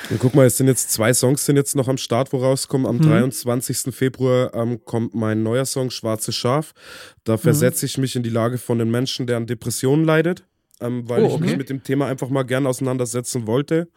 [0.09, 2.83] Und guck mal, es sind jetzt zwei Songs sind jetzt noch am Start, wo rauskommen.
[2.83, 3.01] Mhm.
[3.01, 3.93] Am 23.
[3.95, 6.73] Februar ähm, kommt mein neuer Song Schwarze Schaf.
[6.75, 7.21] Mhm.
[7.25, 10.43] Da versetze ich mich in die Lage von den Menschen, der an Depressionen leidet,
[10.81, 11.57] ähm, weil Oh, ich mich okay.
[11.57, 13.88] mit dem Thema einfach mal gern auseinandersetzen wollte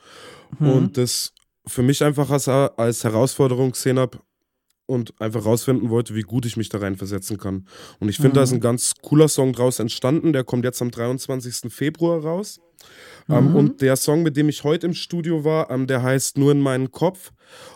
[0.59, 0.71] Mhm.
[0.71, 1.33] und das
[1.67, 4.19] für mich einfach als, als Herausforderung gesehen habe
[4.87, 7.67] und einfach rausfinden wollte, wie gut ich mich da reinversetzen kann.
[8.01, 8.57] Und ich finde, da ist Mhm.
[8.59, 10.33] ein ganz cooler Song draus entstanden.
[10.33, 11.71] Der kommt jetzt am 23.
[11.71, 12.59] Februar raus.
[13.27, 13.35] Mhm.
[13.35, 16.53] Ähm, und der Song, mit dem ich heute im Studio war, ähm, der heißt Nur
[16.53, 17.33] in meinen Kopf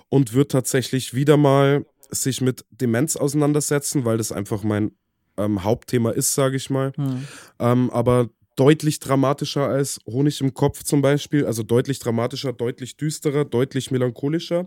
[0.08, 4.92] und wird tatsächlich wieder mal sich mit Demenz auseinandersetzen, weil das einfach mein
[5.38, 6.92] ähm, Hauptthema ist, sage ich mal.
[6.96, 7.26] Hm.
[7.58, 11.46] Ähm, aber deutlich dramatischer als Honig im Kopf zum Beispiel.
[11.46, 14.66] Also deutlich dramatischer, deutlich düsterer, deutlich melancholischer.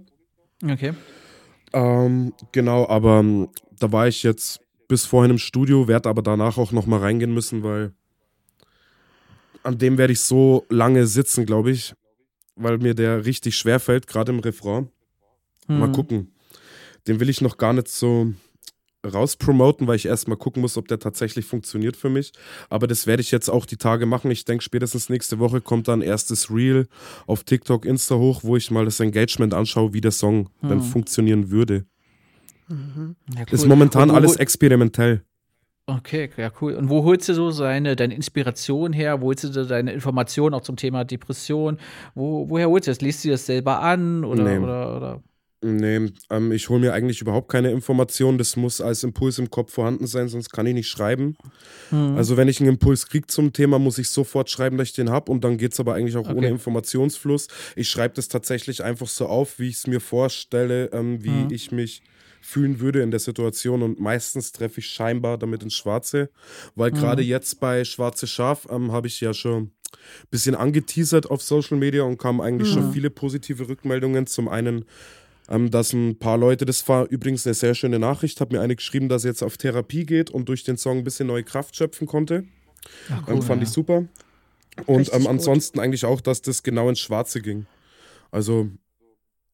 [0.63, 0.93] Okay.
[1.73, 6.57] Ähm, genau, aber ähm, da war ich jetzt bis vorhin im Studio, werde aber danach
[6.57, 7.93] auch nochmal reingehen müssen, weil
[9.63, 11.93] an dem werde ich so lange sitzen, glaube ich,
[12.55, 14.89] weil mir der richtig schwer fällt, gerade im Refrain.
[15.67, 15.93] Mal Hm.
[15.93, 16.31] gucken.
[17.07, 18.33] Den will ich noch gar nicht so
[19.13, 22.31] rauspromoten, weil ich erstmal gucken muss, ob der tatsächlich funktioniert für mich.
[22.69, 24.31] Aber das werde ich jetzt auch die Tage machen.
[24.31, 26.87] Ich denke, spätestens nächste Woche kommt dann erstes Reel
[27.27, 31.51] auf TikTok, Insta hoch, wo ich mal das Engagement anschaue, wie der Song dann funktionieren
[31.51, 31.85] würde.
[32.67, 33.69] Ja, Ist cool.
[33.69, 35.21] momentan Und wo- alles experimentell.
[35.87, 36.73] Okay, ja, cool.
[36.73, 39.21] Und wo holst du so seine, deine Inspiration her?
[39.21, 41.77] Wo holst du deine Informationen auch zum Thema Depression?
[42.15, 43.01] Wo, woher holst du das?
[43.01, 44.23] Liest du das selber an?
[44.25, 44.57] Oder, Nee.
[44.57, 45.23] oder, oder?
[45.61, 48.37] Nee, ähm, ich hole mir eigentlich überhaupt keine Informationen.
[48.37, 51.37] Das muss als Impuls im Kopf vorhanden sein, sonst kann ich nicht schreiben.
[51.89, 52.17] Hm.
[52.17, 55.09] Also wenn ich einen Impuls kriege zum Thema, muss ich sofort schreiben, dass ich den
[55.09, 56.49] habe und dann geht es aber eigentlich auch ohne Okay.
[56.49, 57.47] Informationsfluss.
[57.75, 61.51] Ich schreibe das tatsächlich einfach so auf, wie ich es mir vorstelle, ähm, wie Mhm.
[61.51, 62.03] ich mich
[62.41, 66.29] fühlen würde in der Situation und meistens treffe ich scheinbar damit ins Schwarze,
[66.75, 66.95] weil Mhm.
[66.95, 69.71] gerade jetzt bei Schwarze Schaf ähm, habe ich ja schon ein
[70.29, 72.73] bisschen angeteasert auf Social Media und kamen eigentlich Mhm.
[72.73, 74.27] schon viele positive Rückmeldungen.
[74.27, 74.85] Zum einen
[75.49, 78.75] ähm, dass ein paar Leute, das war übrigens eine sehr schöne Nachricht, hat mir eine
[78.75, 81.75] geschrieben, dass er jetzt auf Therapie geht und durch den Song ein bisschen neue Kraft
[81.75, 82.45] schöpfen konnte.
[83.09, 83.67] Ach, ähm, fand ja.
[83.67, 84.05] ich super.
[84.85, 85.27] Und ähm, gut.
[85.27, 87.65] ansonsten eigentlich auch, dass das genau ins Schwarze ging.
[88.31, 88.69] Also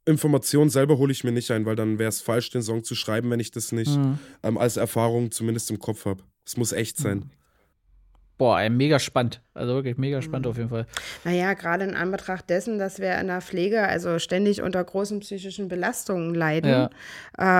[0.06, 2.96] Informationen selber hole ich mir nicht ein, weil dann wäre es falsch, den Song zu
[2.96, 4.18] schreiben, wenn ich das nicht Mhm.
[4.44, 6.24] ähm, als Erfahrung zumindest im Kopf habe.
[6.46, 7.30] Es muss echt sein.
[8.42, 9.40] Boah, mega spannend.
[9.54, 10.22] Also wirklich mega Mhm.
[10.24, 10.88] spannend auf jeden Fall.
[11.26, 15.68] Naja, gerade in Anbetracht dessen, dass wir in der Pflege also ständig unter großen psychischen
[15.68, 16.72] Belastungen leiden.
[16.72, 16.90] Ja.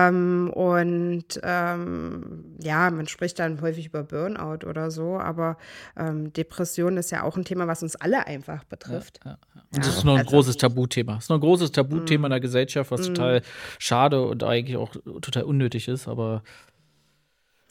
[0.08, 5.56] Ähm, und ähm, ja, man spricht dann häufig über Burnout oder so, aber
[5.96, 9.20] ähm, Depression ist ja auch ein Thema, was uns alle einfach betrifft.
[9.24, 9.62] Ja, ja.
[9.70, 11.14] Das ist noch ein also- großes Tabuthema.
[11.14, 12.24] Das ist noch ein großes Tabuthema Mhm.
[12.24, 13.42] in der Gesellschaft, was total
[13.78, 14.90] schade und eigentlich auch
[15.20, 16.42] total unnötig ist, aber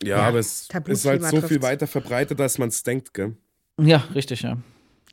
[0.03, 1.63] Ja, Ja, aber es ist halt so viel trifft's.
[1.63, 3.35] weiter verbreitet, als man es denkt, gell?
[3.79, 4.57] ja, richtig, ja.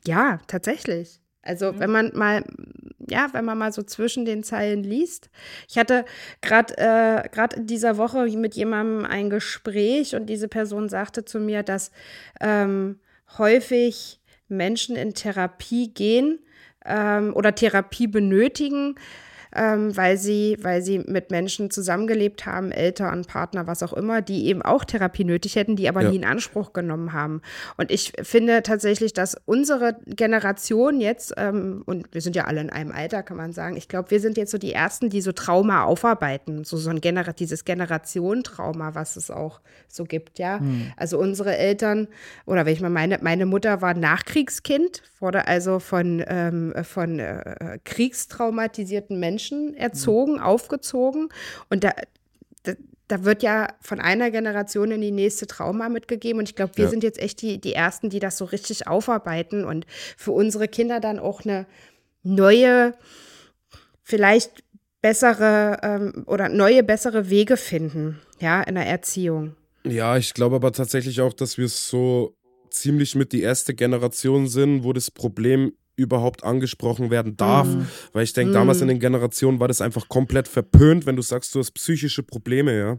[0.05, 1.19] Ja, tatsächlich.
[1.41, 2.43] Also wenn man mal,
[3.09, 5.29] ja, wenn man mal so zwischen den Zeilen liest.
[5.69, 6.05] Ich hatte
[6.41, 11.39] gerade äh, gerade in dieser Woche mit jemandem ein Gespräch und diese Person sagte zu
[11.39, 11.91] mir, dass
[12.41, 12.99] ähm,
[13.37, 16.39] häufig Menschen in Therapie gehen
[16.85, 18.95] ähm, oder Therapie benötigen,
[19.55, 24.45] ähm, weil sie, weil sie mit Menschen zusammengelebt haben, Eltern, Partner, was auch immer, die
[24.47, 26.09] eben auch Therapie nötig hätten, die aber Ja.
[26.11, 27.41] nie in Anspruch genommen haben.
[27.77, 32.69] Und ich finde tatsächlich, dass unsere Generation jetzt, ähm, und wir sind ja alle in
[32.69, 35.31] einem Alter, kann man sagen, ich glaube, wir sind jetzt so die Ersten, die so
[35.31, 40.61] Trauma aufarbeiten, so, so ein Genera dieses Generationentrauma, was es auch so gibt, ja.
[40.97, 42.07] Also unsere Eltern,
[42.45, 47.79] oder wenn ich mal meine, meine Mutter war Nachkriegskind, wurde also von, ähm, von äh,
[47.83, 49.38] kriegstraumatisierten Menschen
[49.75, 51.29] erzogen, aufgezogen.
[51.69, 51.93] Und da,
[52.63, 52.73] da,
[53.07, 56.39] da wird ja von einer Generation in die nächste Trauma mitgegeben.
[56.39, 56.89] Und ich glaube, wir Ja.
[56.89, 59.85] sind jetzt echt die, die Ersten, die das so richtig aufarbeiten und
[60.17, 61.65] für unsere Kinder dann auch eine
[62.23, 62.93] neue,
[64.03, 64.63] vielleicht
[65.01, 69.55] bessere ähm, oder neue, bessere Wege finden, ja, in der Erziehung.
[69.85, 72.35] Ja, ich glaube aber tatsächlich auch, dass wir so
[72.69, 77.67] ziemlich mit die erste Generation sind, wo das Problem überhaupt angesprochen werden darf.
[78.13, 81.53] Weil ich denke, damals in den Generationen war das einfach komplett verpönt, wenn du sagst,
[81.53, 82.97] du hast psychische Probleme, ja.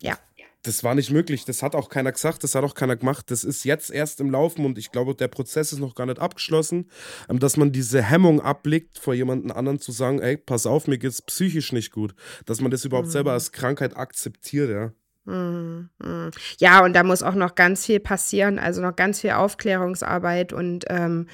[0.00, 0.18] Ja.
[0.62, 1.44] Das war nicht möglich.
[1.44, 3.30] Das hat auch keiner gesagt, das hat auch keiner gemacht.
[3.30, 6.18] Das ist jetzt erst im Laufen und ich glaube, der Prozess ist noch gar nicht
[6.18, 6.90] abgeschlossen,
[7.28, 10.98] ähm, dass man diese Hemmung ablegt, vor jemandem anderen zu sagen, ey, pass auf, mir
[10.98, 12.16] geht's psychisch nicht gut.
[12.46, 14.92] Dass man das überhaupt selber als Krankheit akzeptiert, ja.
[15.26, 16.30] Mhm, mhm.
[16.58, 20.84] Ja, und da muss auch noch ganz viel passieren, also noch ganz viel Aufklärungsarbeit und
[20.88, 21.26] ähm,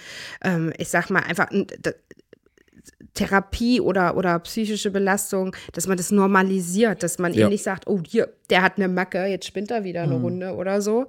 [0.43, 1.49] ähm, ich sag mal einfach
[3.15, 7.43] Therapie oder, oder psychische Belastung, dass man das normalisiert, dass man Ja.
[7.43, 10.55] eben nicht sagt, oh, hier, der hat eine Macke, jetzt spinnt er wieder eine Runde
[10.55, 11.09] oder so,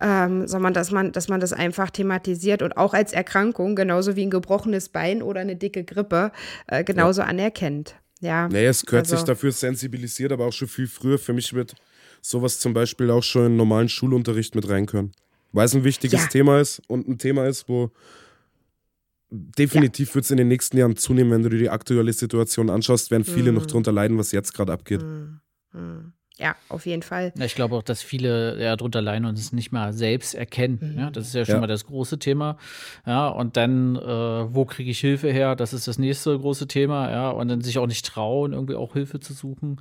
[0.00, 4.26] ähm, sondern dass man, dass man das einfach thematisiert und auch als Erkrankung, genauso wie
[4.26, 6.32] ein gebrochenes Bein oder eine dicke Grippe,
[6.66, 7.94] äh, genauso anerkennt.
[8.20, 11.18] Ja, Nee, es gehört sich Also- dafür sensibilisiert, aber auch schon viel früher.
[11.18, 11.74] Für mich wird
[12.20, 15.12] sowas zum Beispiel auch schon in normalen Schulunterricht mit rein können.
[15.52, 16.26] Weil es ein wichtiges Ja.
[16.28, 17.90] Thema ist und ein Thema ist, wo
[19.30, 23.10] definitiv wird es in den nächsten Jahren zunehmen, wenn du dir die aktuelle Situation anschaust,
[23.10, 23.58] werden viele Mhm.
[23.58, 25.04] noch drunter leiden, was jetzt gerade abgeht.
[26.38, 27.32] ja, auf jeden Fall.
[27.36, 30.94] Ja, ich glaube auch, dass viele ja drunter leiden und es nicht mal selbst erkennen.
[30.96, 31.60] Ja, das ist ja schon Ja.
[31.60, 32.56] mal das große Thema.
[33.06, 34.00] Ja, und dann, äh,
[34.54, 35.56] wo kriege ich Hilfe her?
[35.56, 37.10] Das ist das nächste große Thema.
[37.10, 39.80] Ja, und dann sich auch nicht trauen, irgendwie auch Hilfe zu suchen.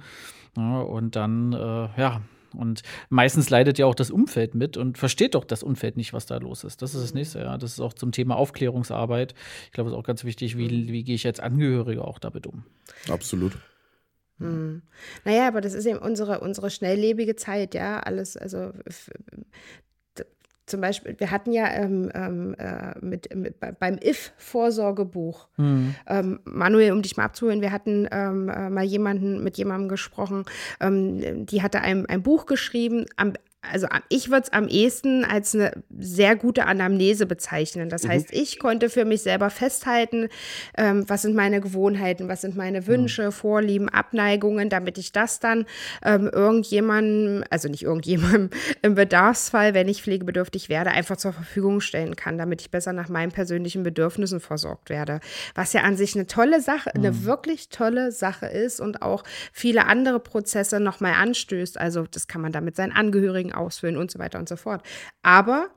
[0.57, 1.57] Ja, und dann, äh,
[2.01, 2.21] ja,
[2.53, 6.25] Und meistens leidet ja auch das Umfeld mit und versteht doch das Umfeld nicht, was
[6.25, 6.81] da los ist.
[6.81, 7.57] Das ist das nächste, ja.
[7.57, 9.35] Das ist auch zum Thema Aufklärungsarbeit.
[9.65, 12.47] Ich glaube, es ist auch ganz wichtig, wie, wie gehe ich als Angehörige auch damit
[12.47, 12.63] um.
[13.09, 13.57] Absolut.
[14.39, 14.81] Hm.
[15.25, 17.99] Naja, aber das ist eben unsere, unsere schnelllebige Zeit, ja.
[17.99, 18.71] Alles, also
[20.67, 25.95] zum Beispiel, wir hatten ja ähm, ähm, äh, mit, mit, beim IF-Vorsorgebuch, mhm.
[26.08, 30.45] ähm, Manuel, um dich mal abzuholen, wir hatten ähm, äh, mal jemanden mit jemandem gesprochen,
[30.82, 33.34] ähm, die hatte ein, ein Buch geschrieben, am,
[33.71, 37.89] also ich würde es am ehesten als eine sehr gute Anamnese bezeichnen.
[37.89, 38.10] Das mhm.
[38.10, 40.30] heißt, ich konnte für mich selber festhalten,
[40.77, 43.32] ähm, was sind meine Gewohnheiten, was sind meine Wünsche, mhm.
[43.32, 45.65] Vorlieben, Abneigungen, damit ich das dann
[46.03, 48.49] ähm, irgendjemandem, also nicht irgendjemandem
[48.82, 53.10] im Bedarfsfall, wenn ich pflegebedürftig werde, einfach zur Verfügung stellen kann, damit ich besser nach
[53.10, 55.19] meinen persönlichen Bedürfnissen versorgt werde.
[55.56, 57.06] Was ja an sich eine tolle Sache, mhm.
[57.06, 61.80] eine wirklich tolle Sache ist und auch viele andere Prozesse nochmal anstößt.
[61.80, 64.81] Also das kann man damit seinen Angehörigen ausfüllen und so weiter und so fort.
[65.23, 65.69] Aber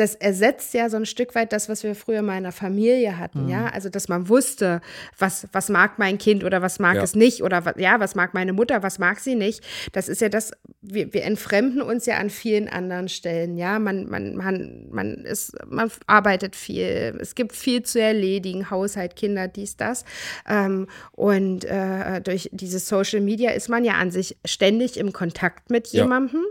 [0.00, 3.18] das ersetzt ja so ein Stück weit das, was wir früher mal in der Familie
[3.18, 3.48] hatten, mhm.
[3.50, 3.66] ja.
[3.68, 4.80] Also, dass man wusste,
[5.18, 7.02] was, was mag mein Kind oder was mag ja.
[7.02, 9.62] es nicht oder ja, was mag meine Mutter, was mag sie nicht.
[9.92, 13.78] Das ist ja das, wir, wir entfremden uns ja an vielen anderen Stellen, ja.
[13.78, 19.48] Man, man, man, man ist, man arbeitet viel, es gibt viel zu erledigen, Haushalt, Kinder,
[19.48, 20.06] dies, das.
[20.48, 25.70] Ähm, und äh, durch dieses Social Media ist man ja an sich ständig im Kontakt
[25.70, 26.44] mit jemandem.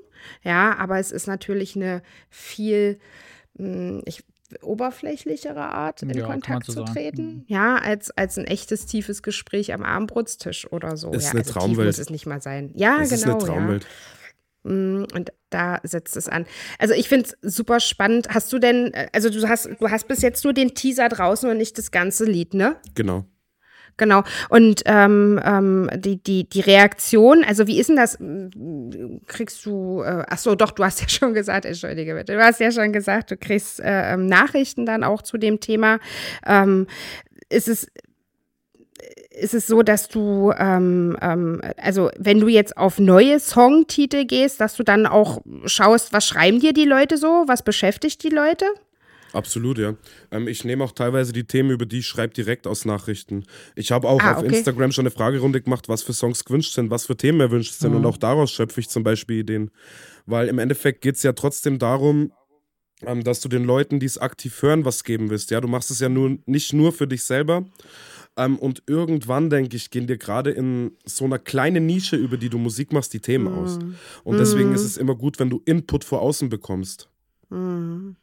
[0.44, 3.00] Ja, ja aber es ist natürlich eine viel
[4.06, 4.24] ich,
[4.62, 7.24] oberflächlichere Art in ja, Kontakt so zu treten.
[7.24, 7.44] Mhm.
[7.48, 11.12] Ja, als, als ein echtes, tiefes Gespräch am Abendbrotstisch oder so.
[11.12, 11.88] Ist ja, eine also Traumwelt.
[11.88, 12.72] muss es nicht mal sein.
[12.76, 13.38] Ja, das genau.
[13.38, 13.84] Ist eine Traumwelt.
[13.84, 14.70] Ja.
[14.70, 16.46] Hm, und da setzt es an.
[16.80, 18.30] Also ich finde es super spannend.
[18.30, 21.50] Hast du denn, äh, also du hast, du hast bis jetzt nur den Teaser draußen
[21.50, 22.76] und nicht das ganze Lied, ne?
[22.96, 23.26] Genau.
[24.00, 24.24] Genau.
[24.50, 28.18] Und ähm, ähm, die, die, die Reaktion, also wie ist denn das?
[29.28, 32.60] Kriegst du, äh, ach so, doch, du hast ja schon gesagt, entschuldige bitte, du hast
[32.60, 36.00] ja schon gesagt, du kriegst äh, ähm, Nachrichten dann auch zu dem Thema.
[36.48, 36.88] Ähm,
[37.50, 37.88] ist es
[39.32, 44.60] ist es so, dass du, ähm, ähm, also wenn du jetzt auf neue Songtitel gehst,
[44.60, 48.66] dass du dann auch schaust, was schreiben dir die Leute so, was beschäftigt die Leute?
[49.34, 49.96] Absolut, ja.
[50.32, 53.44] Ähm, ich nehme auch teilweise die Themen, über die ich schreibe, direkt aus Nachrichten.
[53.76, 54.58] Ich habe auch ah, auf okay.
[54.58, 57.92] Instagram schon eine Fragerunde gemacht, was für Songs gewünscht sind, was für Themen erwünscht sind.
[57.92, 57.98] Mhm.
[57.98, 59.72] Und auch daraus schöpfe ich zum Beispiel Ideen.
[60.26, 62.32] Weil im Endeffekt geht es ja trotzdem darum,
[63.06, 65.52] ähm, dass du den Leuten, die es aktiv hören, was geben willst.
[65.52, 67.66] Ja, du machst es ja nur, nicht nur für dich selber.
[68.36, 72.50] Ähm, und irgendwann, denke ich, gehen dir gerade in so einer kleinen Nische, über die
[72.50, 73.60] du Musik machst, die Themen mhm.
[73.60, 73.80] aus.
[74.24, 74.76] Und deswegen mhm.
[74.76, 77.10] ist es immer gut, wenn du Input vor außen bekommst.
[77.50, 78.16] Mhm.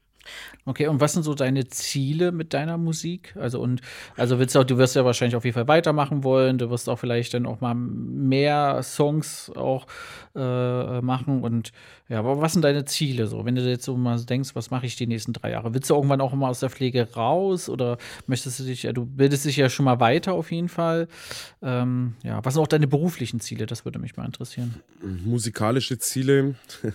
[0.64, 3.34] Okay, und was sind so deine Ziele mit deiner Musik?
[3.36, 3.80] Also und
[4.16, 6.88] also willst du auch, du wirst ja wahrscheinlich auf jeden Fall weitermachen wollen, du wirst
[6.88, 9.86] auch vielleicht dann auch mal mehr Songs auch
[10.34, 11.72] äh, machen und
[12.08, 13.44] ja, aber was sind deine Ziele so?
[13.44, 15.74] Wenn du jetzt so mal denkst, was mache ich die nächsten drei Jahre?
[15.74, 19.04] Willst du irgendwann auch mal aus der Pflege raus oder möchtest du dich, ja, du
[19.04, 21.08] bildest dich ja schon mal weiter auf jeden Fall.
[21.62, 23.66] Ähm, ja, was sind auch deine beruflichen Ziele?
[23.66, 24.76] Das würde mich mal interessieren.
[25.24, 26.54] Musikalische Ziele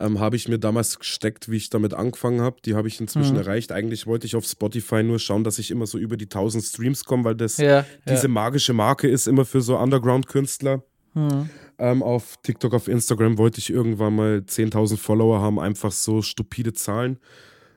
[0.00, 2.56] ähm, habe ich mir damals gesteckt, wie ich damit angefangen habe.
[2.64, 3.40] Die habe ich inzwischen mhm.
[3.40, 3.70] erreicht.
[3.70, 7.04] Eigentlich wollte ich auf Spotify nur schauen, dass ich immer so über die 1000 Streams
[7.04, 8.28] komme, weil das ja, diese ja.
[8.28, 10.82] magische Marke ist immer für so Underground-Künstler.
[11.14, 11.48] Mhm.
[11.78, 16.72] Ähm, auf TikTok, auf Instagram wollte ich irgendwann mal 10.000 Follower haben, einfach so stupide
[16.72, 17.18] Zahlen.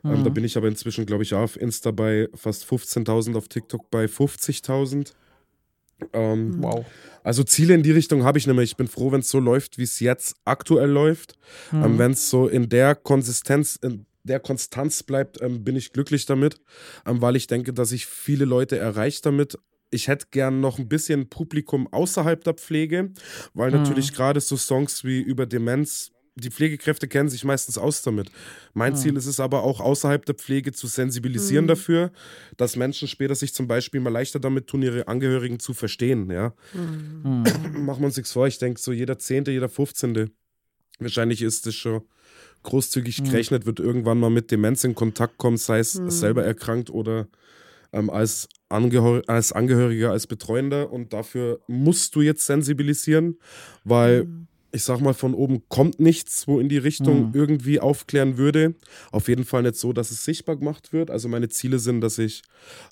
[0.02, 0.12] Mhm.
[0.12, 3.92] Ähm, da bin ich aber inzwischen, glaube ich, auf Insta bei fast 15.000, auf TikTok
[3.92, 5.14] bei 50.000.
[6.14, 6.86] Ähm, wow.
[7.24, 8.72] Also Ziele in die Richtung habe ich nämlich.
[8.72, 11.38] Ich bin froh, wenn es so läuft, wie es jetzt aktuell läuft.
[11.72, 11.84] Mhm.
[11.84, 16.26] Ähm, wenn es so in der Konsistenz, in der Konstanz bleibt, ähm, bin ich glücklich
[16.26, 16.56] damit,
[17.06, 19.58] ähm, weil ich denke, dass ich viele Leute erreiche damit.
[19.90, 23.12] Ich hätte gern noch ein bisschen Publikum außerhalb der Pflege,
[23.54, 23.78] weil mhm.
[23.78, 28.32] natürlich gerade so Songs wie über Demenz die Pflegekräfte kennen sich meistens aus damit.
[28.74, 29.00] Mein ja.
[29.00, 31.70] Ziel ist es aber auch, außerhalb der Pflege zu sensibilisieren mhm.
[31.70, 32.12] dafür,
[32.58, 36.30] dass Menschen später sich zum Beispiel mal leichter damit tun, ihre Angehörigen zu verstehen.
[36.30, 36.54] Ja?
[36.74, 37.44] Mhm.
[37.86, 40.30] Machen wir uns nichts vor, ich denke, so jeder Zehnte, jeder Fünfzehnte,
[41.00, 42.02] wahrscheinlich ist es schon
[42.64, 43.26] großzügig mhm.
[43.26, 46.10] gerechnet, wird irgendwann mal mit Demenz in Kontakt kommen, sei es mhm.
[46.12, 47.28] selber erkrankt oder
[47.94, 50.92] ähm, als, Angehör als Angehöriger, als Betreuender.
[50.92, 53.40] Und dafür musst du jetzt sensibilisieren,
[53.84, 57.32] weil mhm ich sag mal, von oben kommt nichts, wo in die Richtung mhm.
[57.34, 58.76] irgendwie aufklären würde.
[59.12, 61.10] Auf jeden Fall nicht so, dass es sichtbar gemacht wird.
[61.10, 62.44] Also meine Ziele sind, dass ich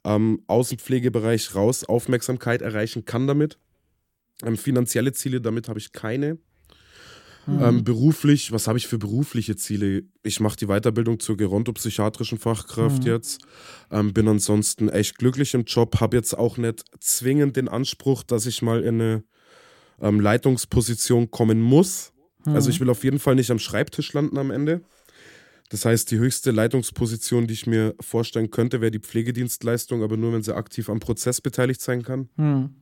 [0.04, 3.58] ähm, aus dem Pflegebereich raus Aufmerksamkeit erreichen kann damit.
[4.44, 6.38] Ähm, finanzielle Ziele, damit habe ich keine.
[7.48, 7.62] Mhm.
[7.62, 10.04] Ähm, beruflich, was habe ich für berufliche Ziele?
[10.24, 13.08] Ich mache die Weiterbildung zur gerontopsychiatrischen Fachkraft mhm.
[13.08, 13.42] jetzt.
[13.92, 18.46] Ähm, bin ansonsten echt glücklich im Job, habe jetzt auch nicht zwingend den Anspruch, dass
[18.46, 19.24] ich mal in eine
[20.02, 22.12] ähm, Leitungsposition kommen muss.
[22.46, 24.82] Also ich will auf jeden Fall nicht am Schreibtisch landen am Ende.
[25.70, 30.34] Das heißt, die höchste Leitungsposition, die ich mir vorstellen könnte, wäre die Pflegedienstleistung, aber nur,
[30.34, 32.30] wenn sie aktiv am Prozess beteiligt sein kann.
[32.36, 32.76] Hm.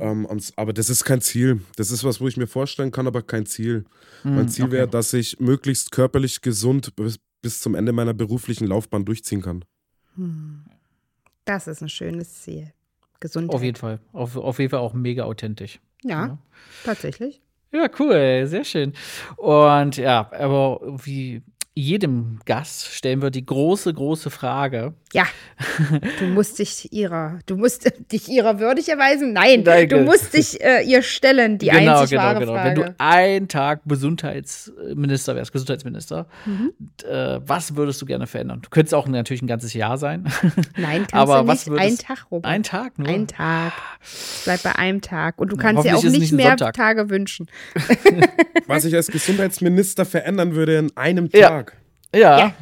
[0.00, 0.26] Ähm,
[0.56, 1.62] aber das ist kein Ziel.
[1.76, 3.84] Das ist was, wo ich mir vorstellen kann, aber kein Ziel.
[4.22, 9.04] mein Ziel wäre, dass ich möglichst körperlich gesund bis, bis zum Ende meiner beruflichen Laufbahn
[9.04, 9.64] durchziehen kann.
[11.44, 12.72] Das ist ein schönes Ziel.
[13.20, 13.54] Gesundheit.
[13.54, 14.00] Auf jeden Fall.
[14.12, 15.80] Auf, auf jeden Fall auch mega authentisch.
[16.02, 16.38] Ja,
[16.84, 17.40] tatsächlich.
[17.72, 18.94] Ja, cool, sehr schön.
[19.36, 21.42] Und ja, aber wie
[21.78, 24.94] jedem Gast stellen wir die große, große Frage.
[25.12, 25.24] Ja,
[26.18, 29.32] du musst dich ihrer, du musst dich ihrer würdig erweisen.
[29.32, 29.86] Nein, Danke.
[29.96, 32.80] du musst dich äh, ihr stellen, die einzig wahre Frage.
[32.80, 36.72] Wenn du einen Tag Gesundheitsminister wärst, Gesundheitsminister, Mhm.
[37.08, 38.60] äh, was würdest du gerne verändern?
[38.62, 40.24] Du könntest auch natürlich ein ganzes Jahr sein.
[40.76, 41.70] Nein, kannst aber du was nicht.
[41.70, 42.50] würdest, Ein Tag, Robert.
[42.50, 43.08] Ein Tag nur?
[43.08, 43.72] Ein Tag.
[44.44, 45.38] Bleib bei einem Tag.
[45.38, 46.74] Und du kannst dir hoffentlich auch nicht nicht mehr Sonntag.
[46.74, 47.46] Tage wünschen.
[48.66, 51.48] Was ich als Gesundheitsminister verändern würde in einem Ja.
[51.48, 51.67] Tag.
[51.67, 51.67] Ja.
[52.14, 52.54] Ja.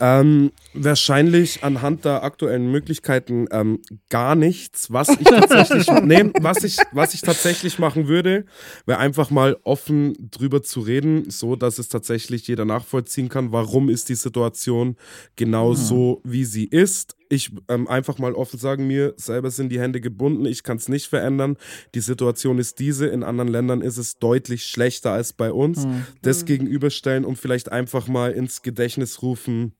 [0.00, 4.92] Ähm, wahrscheinlich anhand der aktuellen Möglichkeiten ähm, gar nichts.
[4.92, 8.46] Was ich tatsächlich, nee, was ich, was ich tatsächlich machen würde,
[8.86, 13.88] wäre einfach mal offen drüber zu reden, so dass es tatsächlich jeder nachvollziehen kann, warum
[13.88, 14.96] ist die Situation
[15.36, 17.16] genau so, wie sie ist.
[17.32, 20.90] Ich ähm, einfach mal offen sagen, mir selber sind die Hände gebunden, ich kann es
[20.90, 21.56] nicht verändern.
[21.94, 25.86] Die Situation ist diese, in anderen Ländern ist es deutlich schlechter als bei uns.
[26.20, 29.72] Das gegenüberstellen und vielleicht einfach mal ins Gedächtnis rufen,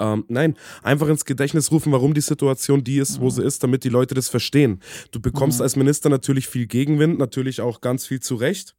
[0.00, 3.84] ähm, nein, einfach ins Gedächtnis rufen, warum die Situation die ist, wo sie ist, damit
[3.84, 4.80] die Leute das verstehen.
[5.12, 8.74] Du bekommst als Minister natürlich viel Gegenwind, natürlich auch ganz viel zurecht,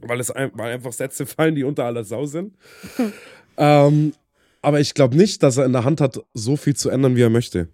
[0.00, 2.56] weil es ein, weil einfach Sätze fallen, die unter aller Sau sind.
[3.56, 4.12] ähm,
[4.62, 7.22] aber ich glaube nicht, dass er in der Hand hat, so viel zu ändern, wie
[7.22, 7.68] er möchte.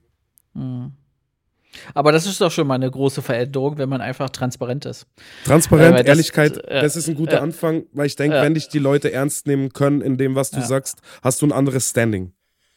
[1.94, 5.06] Aber das ist doch schon mal eine große Veränderung, wenn man einfach transparent ist.
[5.44, 8.42] Transparent, Äh, das- Ehrlichkeit, äh, das ist ein guter äh, Anfang, weil ich denke, äh.
[8.42, 10.66] wenn dich die Leute ernst nehmen können in dem, was du Ja.
[10.66, 12.32] sagst, hast du ein anderes Standing.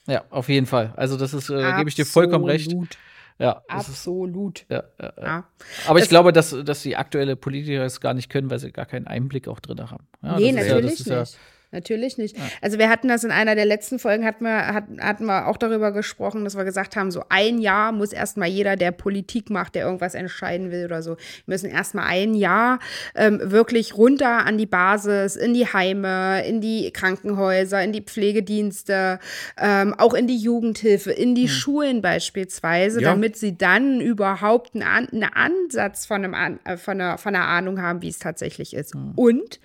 [0.07, 0.93] Ja, auf jeden Fall.
[0.97, 2.67] Also das ist, äh, gebe ich dir vollkommen recht.
[2.67, 2.97] Absolut.
[3.39, 4.65] Ja, das ist, Absolut.
[4.69, 5.43] ja, ja, ja.
[5.87, 8.71] Aber ich Das- glaube, dass, dass die aktuelle Politiker es gar nicht können, weil sie
[8.71, 10.05] gar keinen Einblick auch drin haben.
[10.21, 11.37] Ja, nee, das ist ja- natürlich das ist ja, nicht.
[11.71, 12.35] Natürlich nicht.
[12.61, 15.55] Also wir hatten das in einer der letzten Folgen, hatten wir, hat, hatten wir auch
[15.57, 19.75] darüber gesprochen, dass wir gesagt haben, so ein Jahr muss erstmal jeder, der Politik macht,
[19.75, 22.79] der irgendwas entscheiden will oder so, wir müssen erstmal ein Jahr
[23.15, 29.19] ähm, wirklich runter an die Basis, in die Heime, in die Krankenhäuser, in die Pflegedienste,
[29.57, 33.11] ähm, auch in die Jugendhilfe, in die Schulen beispielsweise, Ja.
[33.11, 37.81] damit sie dann überhaupt einen, einen Ansatz von, einem, äh, von, einer, von einer Ahnung
[37.81, 38.93] haben, wie es tatsächlich ist.
[39.15, 39.59] Und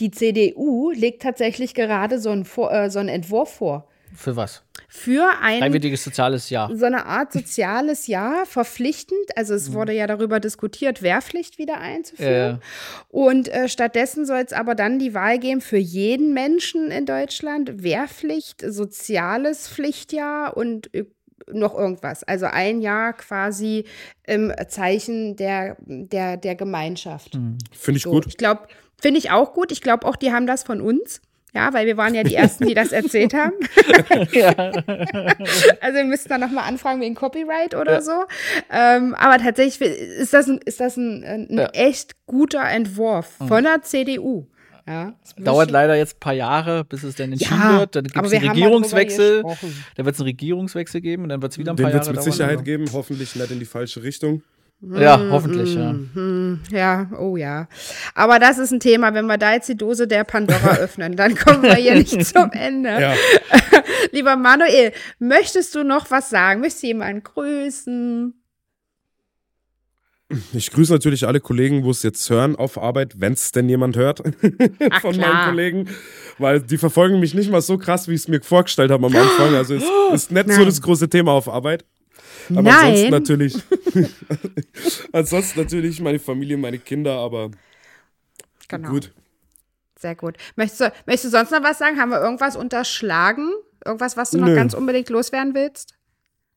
[0.00, 3.88] die CDU legt tatsächlich gerade so einen, Vor äh, so einen Entwurf vor.
[4.14, 4.62] für was?
[4.88, 6.74] Für ein Freiwilliges soziales Jahr.
[6.74, 9.18] so eine Art soziales Jahr verpflichtend.
[9.34, 12.60] Also es wurde ja darüber diskutiert, Wehrpflicht wieder einzuführen.
[12.60, 13.02] Ja.
[13.08, 17.82] Und äh, stattdessen soll es aber dann die Wahl geben für jeden Menschen in Deutschland
[17.82, 21.04] Wehrpflicht, soziales Pflichtjahr und äh,
[21.52, 22.24] noch irgendwas.
[22.24, 23.84] Also ein Jahr quasi
[24.26, 27.38] im Zeichen der, der, der Gemeinschaft.
[27.72, 28.26] Finde ich So, gut.
[28.26, 28.62] Ich glaube,
[29.00, 29.70] finde ich auch gut.
[29.72, 31.20] Ich glaube auch, die haben das von uns.
[31.54, 33.54] Ja, weil wir waren ja die Ersten, die das erzählt haben.
[35.80, 38.00] also wir müssten dann nochmal anfragen wegen Copyright oder Ja.
[38.02, 38.24] so.
[38.70, 41.66] Ähm, aber tatsächlich ist das ein, ist das ein, ein Ja.
[41.72, 44.46] echt guter Entwurf von der CDU.
[44.86, 47.96] Ja, Dauert leider jetzt ein paar Jahre, bis es dann entschieden Ja, wird.
[47.96, 49.42] Dann gibt es einen Regierungswechsel.
[49.96, 52.02] Dann wird es einen Regierungswechsel geben und dann wird es wieder ein Den paar wird
[52.02, 52.32] es Jahre mit dauern.
[52.32, 54.42] Sicherheit Also- geben, hoffentlich nicht in die falsche Richtung.
[54.82, 55.94] Ja, hoffentlich, ja.
[55.94, 57.66] Mhm, Ja, oh ja.
[58.14, 61.34] Aber das ist ein Thema, wenn wir da jetzt die Dose der Pandora öffnen, dann
[61.34, 62.90] kommen wir hier nicht zum Ende.
[62.90, 63.14] Ja.
[64.12, 66.60] Lieber Manuel, möchtest du noch was sagen?
[66.60, 68.34] Möchtest du jemanden grüßen?
[70.52, 73.96] Ich grüße natürlich alle Kollegen, wo es jetzt hören auf Arbeit, wenn es denn jemand
[73.96, 74.22] hört
[74.90, 75.32] Ach, von klar.
[75.34, 75.88] meinen Kollegen,
[76.38, 79.14] weil die verfolgen mich nicht mal so krass, wie ich es mir vorgestellt habe am
[79.16, 79.54] Anfang.
[79.54, 80.64] Also es ist nicht so Nein.
[80.66, 81.84] das große Thema auf Arbeit.
[82.50, 82.74] Aber Nein.
[82.74, 83.54] ansonsten natürlich,
[85.12, 87.50] ansonsten natürlich meine Familie, meine Kinder, aber
[88.68, 88.90] Genau.
[88.90, 89.12] gut.
[89.98, 90.36] Sehr gut.
[90.56, 91.98] Möchtest du, möchtest du sonst noch was sagen?
[91.98, 93.50] Haben wir irgendwas unterschlagen?
[93.84, 94.54] Irgendwas, was du noch Nö.
[94.56, 95.94] ganz unbedingt loswerden willst?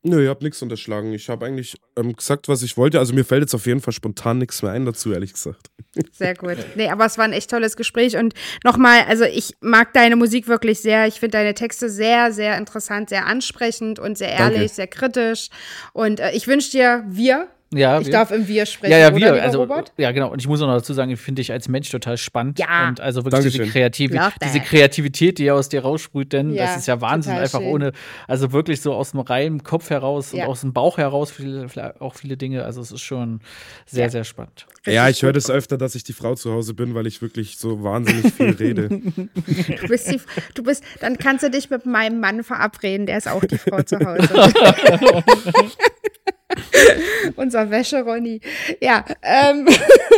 [0.01, 1.11] Nö, ihr habt nichts unterschlagen.
[1.13, 2.99] Ich habe eigentlich ähm, gesagt, was ich wollte.
[2.99, 5.69] Also mir fällt jetzt auf jeden Fall spontan nichts mehr ein dazu, ehrlich gesagt.
[6.13, 6.57] Sehr gut.
[6.75, 8.15] Nee, aber es war ein echt tolles Gespräch.
[8.15, 8.33] Und
[8.63, 11.07] nochmal, also ich mag deine Musik wirklich sehr.
[11.07, 14.73] Ich finde deine Texte sehr, sehr interessant, sehr ansprechend und sehr ehrlich, Danke.
[14.73, 15.49] sehr kritisch.
[15.93, 18.11] Und äh, ich wünsche dir, wir Ja, Ich wir.
[18.13, 19.43] darf im Wir sprechen, ja, ja, oder, wir.
[19.43, 19.93] Also, Robert?
[19.97, 20.31] ja, genau.
[20.31, 22.57] Und ich muss auch noch dazu sagen, ich finde dich als Mensch total spannend.
[22.57, 22.87] Ja.
[22.89, 23.65] Und also wirklich diese.
[23.67, 24.65] Kreativ Love diese that.
[24.67, 27.33] Kreativität, die aus dir raussprüht, denn Ja, das ist ja Wahnsinn.
[27.33, 27.67] Einfach schön.
[27.69, 27.91] ohne,
[28.27, 30.45] also wirklich so aus dem reinen Kopf heraus Ja.
[30.45, 31.67] und aus dem Bauch heraus viele,
[31.99, 32.65] auch viele Dinge.
[32.65, 33.39] Also es ist schon
[33.85, 34.65] sehr, sehr spannend.
[34.87, 37.57] Ja, ich höre das öfter, dass ich die Frau zu Hause bin, weil ich wirklich
[37.59, 38.89] so wahnsinnig viel rede.
[39.81, 40.19] Du bist, die,
[40.55, 43.81] du bist, dann kannst du dich mit meinem Mann verabreden, der ist auch die Frau
[43.83, 44.27] zu Hause.
[47.35, 48.41] Unser Wäsche-Ronny.
[48.81, 49.67] Ja, ähm,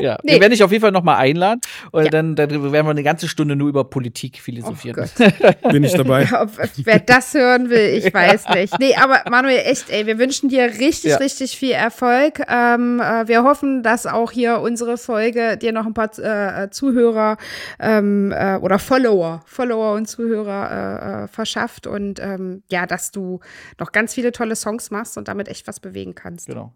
[0.01, 0.34] Ja, Nee.
[0.34, 1.59] wir werden dich auf jeden Fall noch mal einladen
[1.91, 2.09] und Ja.
[2.09, 5.09] dann, dann werden wir eine ganze Stunde nur über Politik philosophieren.
[5.63, 6.27] Oh Bin ich dabei?
[6.39, 6.49] Ob,
[6.84, 8.79] wer das hören will, ich weiß nicht.
[8.79, 11.17] Nee, aber Manuel, echt, ey, wir wünschen dir richtig, Ja.
[11.17, 12.41] richtig viel Erfolg.
[12.47, 17.38] Ähm, äh, wir hoffen, dass auch hier unsere Folge dir noch ein paar äh, Zuhörer
[17.79, 23.39] ähm, äh, oder Follower, Follower und Zuhörer äh, äh, verschafft und ähm, ja, dass du
[23.79, 26.20] noch ganz viele tolle Songs machst und damit echt was bewegen kannst.
[26.45, 26.74] Genau.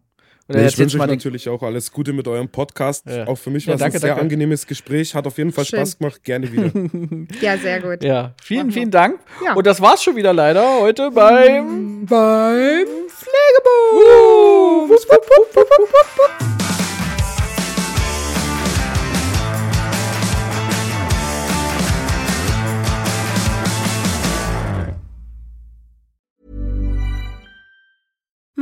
[0.47, 3.07] Oder Nee, ich wünsche euch natürlich auch alles Gute mit eurem Podcast.
[3.09, 3.25] Ja.
[3.25, 4.21] Auch für mich Ja, war es danke, ein sehr danke.
[4.21, 5.15] angenehmes Gespräch.
[5.15, 5.79] Hat auf jeden Fall Schön.
[5.79, 6.23] Spaß gemacht.
[6.23, 6.71] Gerne wieder.
[7.41, 8.03] Ja, sehr gut.
[8.03, 9.19] ja, vielen, vielen Dank.
[9.43, 9.55] Ja.
[9.55, 14.95] Und das war's schon wieder leider heute beim Beim Pflegebuch.